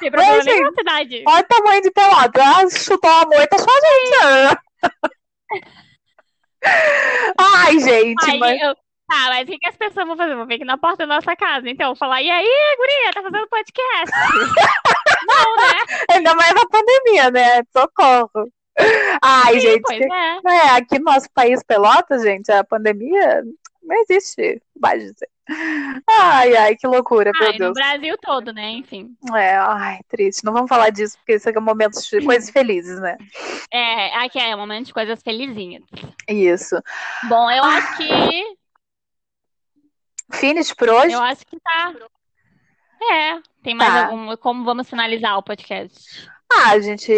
Tem 0.00 0.10
problema 0.10 0.36
Mas, 0.36 0.44
nenhum 0.44 0.72
cidade. 0.72 1.24
Olha 1.26 1.40
o 1.40 1.44
tamanho 1.44 1.82
de 1.82 1.90
pelota. 1.90 2.42
Ah, 2.42 2.70
chutou 2.70 3.10
a 3.10 3.26
moita 3.26 3.58
só 3.58 3.66
a 3.70 3.80
gente. 3.80 4.58
Ai, 7.38 7.78
gente, 7.78 8.30
Aí 8.30 8.38
mas... 8.38 8.60
eu- 8.60 8.76
Tá, 9.06 9.26
mas 9.28 9.42
o 9.42 9.46
que, 9.52 9.58
que 9.58 9.68
as 9.68 9.76
pessoas 9.76 10.06
vão 10.06 10.16
fazer? 10.16 10.34
Vão 10.34 10.46
vir 10.46 10.54
aqui 10.54 10.64
na 10.64 10.78
porta 10.78 11.06
da 11.06 11.14
nossa 11.14 11.36
casa. 11.36 11.68
Então, 11.68 11.94
falar, 11.94 12.22
e 12.22 12.30
aí, 12.30 12.76
guria, 12.78 13.12
tá 13.12 13.22
fazendo 13.22 13.46
podcast? 13.48 14.10
Não, 15.28 15.56
né? 15.56 16.06
ainda 16.10 16.34
mais 16.34 16.54
na 16.54 16.66
pandemia, 16.66 17.30
né? 17.30 17.62
Socorro. 17.70 18.50
Ai, 19.22 19.54
Sim, 19.54 19.60
gente, 19.60 19.92
é. 19.92 20.38
é, 20.46 20.70
aqui 20.70 20.98
no 20.98 21.04
nosso 21.04 21.28
país, 21.34 21.62
Pelotas, 21.62 22.22
gente, 22.22 22.50
a 22.50 22.64
pandemia 22.64 23.42
não 23.84 23.96
existe, 24.02 24.62
vai 24.80 24.98
dizer. 24.98 25.28
Ai, 26.08 26.56
ai, 26.56 26.76
que 26.76 26.86
loucura, 26.86 27.30
Ah, 27.34 27.38
meu 27.38 27.52
no 27.52 27.58
Deus. 27.58 27.72
Brasil 27.74 28.16
todo, 28.22 28.52
né? 28.52 28.70
Enfim. 28.70 29.14
É, 29.34 29.56
ai, 29.56 30.00
triste. 30.08 30.42
Não 30.44 30.52
vamos 30.54 30.68
falar 30.68 30.88
disso, 30.90 31.18
porque 31.18 31.34
isso 31.34 31.48
aqui 31.48 31.58
é 31.58 31.60
um 31.60 31.64
momento 31.64 32.00
de 32.00 32.20
coisas 32.24 32.48
felizes, 32.50 32.98
né? 33.00 33.16
É, 33.70 34.16
aqui 34.24 34.38
é 34.38 34.54
um 34.56 34.58
momento 34.58 34.86
de 34.86 34.94
coisas 34.94 35.22
felizinhas. 35.22 35.82
Isso. 36.28 36.76
Bom, 37.28 37.50
eu 37.50 37.62
acho 37.64 37.96
que. 37.98 38.56
Finish 40.32 40.72
por 40.74 40.88
hoje? 40.88 41.12
Eu 41.12 41.22
acho 41.22 41.46
que 41.46 41.58
tá. 41.60 41.92
É. 43.12 43.38
Tem 43.62 43.74
mais 43.74 43.92
Tá. 43.92 44.06
algum. 44.06 44.34
Como 44.38 44.64
vamos 44.64 44.88
finalizar 44.88 45.36
o 45.36 45.42
podcast? 45.42 46.28
Ah, 46.50 46.70
a 46.70 46.80
gente 46.80 47.12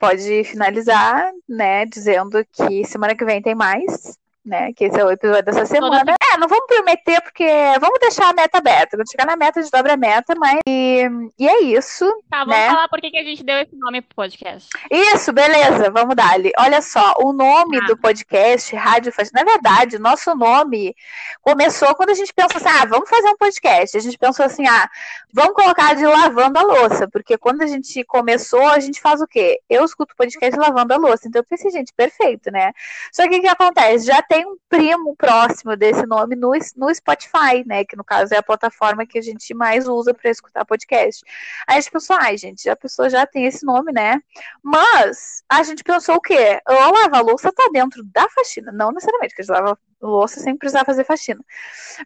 pode 0.00 0.44
finalizar, 0.44 1.30
né, 1.48 1.84
dizendo 1.86 2.44
que 2.52 2.84
semana 2.84 3.14
que 3.14 3.24
vem 3.24 3.42
tem 3.42 3.54
mais, 3.54 4.16
né? 4.48 4.72
Que 4.72 4.86
esse 4.86 4.98
é 4.98 5.04
o 5.04 5.10
episódio 5.10 5.44
dessa 5.44 5.66
semana. 5.66 6.17
É, 6.32 6.36
não 6.38 6.48
vamos 6.48 6.66
prometer, 6.66 7.20
porque 7.22 7.46
vamos 7.80 7.98
deixar 8.00 8.28
a 8.28 8.32
meta 8.32 8.58
aberta. 8.58 8.96
Quando 8.96 9.10
chegar 9.10 9.26
na 9.26 9.36
meta, 9.36 9.60
a 9.60 9.62
gente 9.62 9.72
dobra 9.72 9.94
a 9.94 9.96
meta, 9.96 10.34
mas. 10.36 10.58
E, 10.68 11.08
e 11.38 11.48
é 11.48 11.62
isso. 11.62 12.04
Tá, 12.30 12.40
vamos 12.40 12.54
Né? 12.54 12.66
falar 12.68 12.88
por 12.88 13.00
que 13.00 13.16
a 13.16 13.22
gente 13.24 13.42
deu 13.42 13.56
esse 13.58 13.74
nome 13.76 14.02
pro 14.02 14.16
podcast. 14.16 14.68
Isso, 14.90 15.32
beleza, 15.32 15.90
vamos 15.90 16.14
dar-lhe. 16.14 16.52
Olha 16.58 16.82
só, 16.82 17.14
o 17.22 17.32
nome 17.32 17.78
Tá. 17.80 17.86
do 17.86 17.96
podcast, 17.96 18.74
Rádio 18.76 19.12
Faxina, 19.12 19.42
na 19.42 19.50
verdade, 19.52 19.98
nosso 19.98 20.34
nome 20.34 20.94
começou 21.42 21.94
quando 21.94 22.10
a 22.10 22.14
gente 22.14 22.32
pensou 22.34 22.56
assim, 22.56 22.68
ah, 22.68 22.84
vamos 22.86 23.08
fazer 23.08 23.28
um 23.28 23.36
podcast. 23.36 23.96
A 23.96 24.00
gente 24.00 24.18
pensou 24.18 24.44
assim, 24.44 24.66
ah, 24.66 24.88
vamos 25.32 25.54
colocar 25.54 25.94
de 25.94 26.04
lavando 26.06 26.58
a 26.58 26.62
louça, 26.62 27.08
porque 27.08 27.38
quando 27.38 27.62
a 27.62 27.66
gente 27.66 28.04
começou, 28.04 28.66
a 28.68 28.80
gente 28.80 29.00
faz 29.00 29.20
o 29.22 29.26
quê? 29.26 29.60
Eu 29.68 29.84
escuto 29.84 30.14
podcast 30.16 30.58
lavando 30.58 30.92
a 30.92 30.96
louça, 30.96 31.26
então 31.26 31.40
eu 31.40 31.44
pensei, 31.44 31.70
gente, 31.70 31.92
perfeito, 31.94 32.50
né? 32.50 32.72
Só 33.12 33.26
que 33.28 33.36
o 33.38 33.40
que 33.40 33.48
acontece? 33.48 34.04
Já 34.06 34.20
tem 34.20 34.44
um 34.46 34.56
primo 34.68 35.16
próximo 35.16 35.74
desse 35.76 36.04
nome 36.06 36.17
no, 36.26 36.52
no 36.76 36.94
Spotify, 36.94 37.64
né? 37.66 37.84
Que 37.84 37.96
no 37.96 38.04
caso 38.04 38.34
é 38.34 38.38
a 38.38 38.42
plataforma 38.42 39.06
que 39.06 39.18
a 39.18 39.22
gente 39.22 39.54
mais 39.54 39.86
usa 39.88 40.14
para 40.14 40.30
escutar 40.30 40.64
podcast. 40.64 41.24
Aí 41.66 41.76
a 41.76 41.80
gente 41.80 41.92
pensou, 41.92 42.16
ai, 42.20 42.36
gente, 42.36 42.68
a 42.68 42.76
pessoa 42.76 43.08
já 43.08 43.26
tem 43.26 43.46
esse 43.46 43.64
nome, 43.64 43.92
né? 43.92 44.20
Mas 44.62 45.42
a 45.48 45.62
gente 45.62 45.82
pensou 45.82 46.16
o 46.16 46.20
quê? 46.20 46.60
O 46.68 46.72
lava-louça 46.72 47.52
tá 47.52 47.68
dentro 47.72 48.02
da 48.04 48.28
faxina. 48.30 48.72
Não 48.72 48.92
necessariamente, 48.92 49.34
porque 49.34 49.42
a 49.42 49.44
gente 49.44 49.64
lava 49.64 49.78
louça 50.00 50.40
sem 50.40 50.56
precisar 50.56 50.84
fazer 50.84 51.04
faxina. 51.04 51.40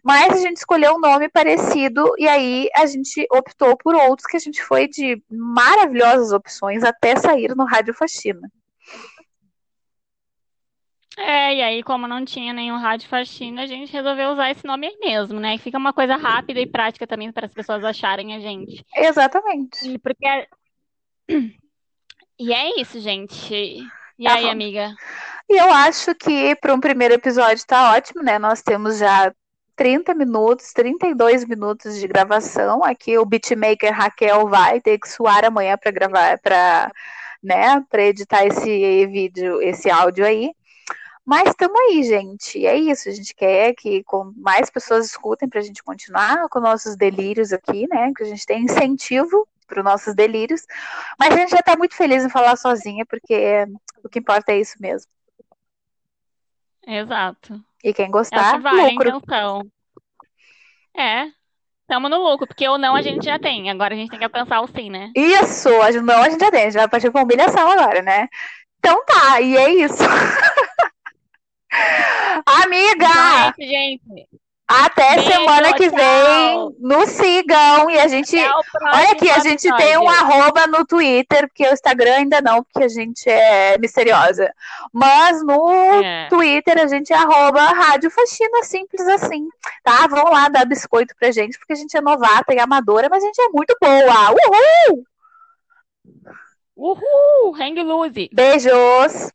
Mas 0.03 0.33
a 0.33 0.37
gente 0.37 0.57
escolheu 0.57 0.95
um 0.95 0.99
nome 0.99 1.29
parecido 1.29 2.11
e 2.17 2.27
aí 2.27 2.69
a 2.75 2.85
gente 2.85 3.25
optou 3.31 3.77
por 3.77 3.95
outros 3.95 4.27
que 4.27 4.37
a 4.37 4.39
gente 4.39 4.63
foi 4.63 4.87
de 4.87 5.21
maravilhosas 5.29 6.31
opções 6.31 6.83
até 6.83 7.15
sair 7.15 7.55
no 7.55 7.65
Rádio 7.65 7.93
Faxina. 7.93 8.49
É, 11.17 11.55
e 11.55 11.61
aí, 11.61 11.83
como 11.83 12.07
não 12.07 12.25
tinha 12.25 12.53
nenhum 12.53 12.77
rádio 12.77 13.07
faxina, 13.07 13.63
a 13.63 13.67
gente 13.67 13.91
resolveu 13.91 14.31
usar 14.31 14.49
esse 14.49 14.65
nome 14.65 14.87
aí 14.87 14.97
mesmo, 14.99 15.39
né? 15.39 15.55
E 15.55 15.59
fica 15.59 15.77
uma 15.77 15.93
coisa 15.93 16.15
rápida 16.15 16.59
e 16.59 16.65
prática 16.65 17.05
também 17.05 17.31
para 17.31 17.45
as 17.45 17.53
pessoas 17.53 17.83
acharem 17.83 18.35
a 18.35 18.39
gente. 18.39 18.83
Exatamente. 18.95 19.89
E 19.89 19.97
porque. 19.97 20.47
E 22.39 22.51
é 22.51 22.81
isso, 22.81 22.99
gente. 22.99 23.53
E 24.17 24.23
Tá 24.23 24.33
aí, 24.33 24.45
bom. 24.45 24.51
amiga? 24.51 24.93
E 25.49 25.55
eu 25.55 25.71
acho 25.71 26.15
que 26.15 26.55
para 26.55 26.73
um 26.73 26.79
primeiro 26.79 27.13
episódio 27.13 27.63
tá 27.65 27.93
ótimo, 27.93 28.23
né? 28.23 28.39
Nós 28.39 28.61
temos 28.61 28.97
já 28.97 29.31
30 29.75 30.13
minutos, 30.13 30.73
32 30.73 31.45
minutos 31.45 31.99
de 31.99 32.07
gravação. 32.07 32.83
Aqui 32.83 33.17
o 33.17 33.25
beatmaker 33.25 33.93
Raquel 33.93 34.47
vai 34.47 34.81
ter 34.81 34.97
que 34.99 35.07
suar 35.07 35.45
amanhã 35.45 35.77
para 35.77 35.91
gravar, 35.91 36.39
para 36.39 36.91
né, 37.41 37.83
para 37.89 38.03
editar 38.03 38.45
esse 38.45 39.05
vídeo, 39.07 39.61
esse 39.61 39.89
áudio 39.89 40.25
aí. 40.25 40.51
Mas 41.25 41.49
estamos 41.49 41.79
aí, 41.79 42.03
gente. 42.03 42.65
É 42.65 42.75
isso. 42.75 43.07
A 43.07 43.11
gente 43.11 43.33
quer 43.33 43.73
que 43.73 44.03
com 44.03 44.33
mais 44.35 44.69
pessoas 44.69 45.05
escutem 45.05 45.47
para 45.47 45.59
a 45.59 45.63
gente 45.63 45.81
continuar 45.83 46.49
com 46.49 46.59
nossos 46.59 46.95
delírios 46.97 47.53
aqui, 47.53 47.87
né? 47.87 48.11
Que 48.15 48.23
a 48.23 48.25
gente 48.25 48.45
tem 48.45 48.63
incentivo 48.63 49.47
para 49.65 49.79
os 49.79 49.85
nossos 49.85 50.13
delírios. 50.13 50.65
Mas 51.17 51.33
a 51.33 51.37
gente 51.37 51.51
já 51.51 51.59
está 51.59 51.77
muito 51.77 51.95
feliz 51.95 52.23
em 52.23 52.29
falar 52.29 52.55
sozinha, 52.57 53.05
porque 53.05 53.65
o 54.03 54.09
que 54.09 54.19
importa 54.19 54.51
é 54.51 54.59
isso 54.59 54.75
mesmo. 54.79 55.09
Exato. 56.85 57.63
E 57.83 57.93
quem 57.93 58.11
gostar, 58.11 58.55
a 58.55 58.71
lucro. 58.71 59.09
intenção. 59.09 59.61
É. 60.95 61.27
Tamo 61.87 62.07
no 62.07 62.17
lucro, 62.17 62.47
porque 62.47 62.67
o 62.67 62.77
não 62.77 62.95
a 62.95 63.01
gente 63.01 63.25
já 63.25 63.37
tem. 63.37 63.69
Agora 63.69 63.93
a 63.93 63.97
gente 63.97 64.09
tem 64.09 64.19
que 64.19 64.25
alcançar 64.25 64.61
o 64.61 64.67
sim, 64.67 64.89
né? 64.89 65.11
Isso, 65.15 65.69
não 66.01 66.21
a 66.21 66.29
gente 66.29 66.39
já 66.39 66.51
tem, 66.51 66.61
a 66.61 66.65
gente 66.65 66.75
vai 66.75 66.87
partir 66.87 67.11
pra 67.11 67.23
humilhação 67.23 67.69
agora, 67.69 68.01
né? 68.01 68.27
Então 68.79 69.03
tá, 69.05 69.41
e 69.41 69.55
é 69.55 69.69
isso. 69.73 70.01
Amiga, 72.45 73.07
Então 73.07 73.53
é 73.59 73.67
gente. 73.67 74.27
até 74.67 75.15
Beijo, 75.15 75.31
semana 75.31 75.73
que 75.73 75.89
tchau. 75.89 75.97
vem. 75.97 76.75
Nos 76.79 77.09
sigam 77.09 77.89
e 77.89 77.99
a 77.99 78.07
gente. 78.07 78.35
Olha 78.37 79.11
aqui, 79.11 79.29
a 79.29 79.39
gente 79.39 79.61
tem 79.77 79.97
um 79.97 80.03
episódio. 80.09 80.33
arroba 80.33 80.67
no 80.67 80.85
Twitter, 80.85 81.47
porque 81.47 81.67
o 81.67 81.73
Instagram 81.73 82.15
ainda 82.15 82.41
não, 82.41 82.63
porque 82.63 82.83
a 82.83 82.87
gente 82.87 83.29
é 83.29 83.77
misteriosa. 83.77 84.51
Mas 84.91 85.43
no 85.43 85.71
É. 86.03 86.27
Twitter 86.29 86.79
a 86.81 86.87
gente 86.87 87.13
é 87.13 87.15
arroba 87.17 87.61
Rádio 87.61 88.09
Faxina, 88.11 88.63
simples 88.63 89.07
assim, 89.07 89.47
tá? 89.83 90.07
Vão 90.07 90.25
lá 90.31 90.49
dar 90.49 90.65
biscoito 90.65 91.13
pra 91.19 91.31
gente, 91.31 91.57
porque 91.59 91.73
a 91.73 91.77
gente 91.77 91.95
é 91.95 92.01
novata 92.01 92.53
e 92.53 92.59
amadora, 92.59 93.07
mas 93.09 93.23
a 93.23 93.27
gente 93.27 93.39
é 93.41 93.49
muito 93.49 93.75
boa. 93.79 94.31
Uhul! 94.31 95.03
Uhul! 96.75 97.55
Hang 97.55 97.81
loose. 97.83 98.29
Beijos! 98.33 99.31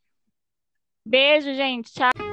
Beijo, 1.07 1.55
gente. 1.55 1.93
Tchau. 1.93 2.28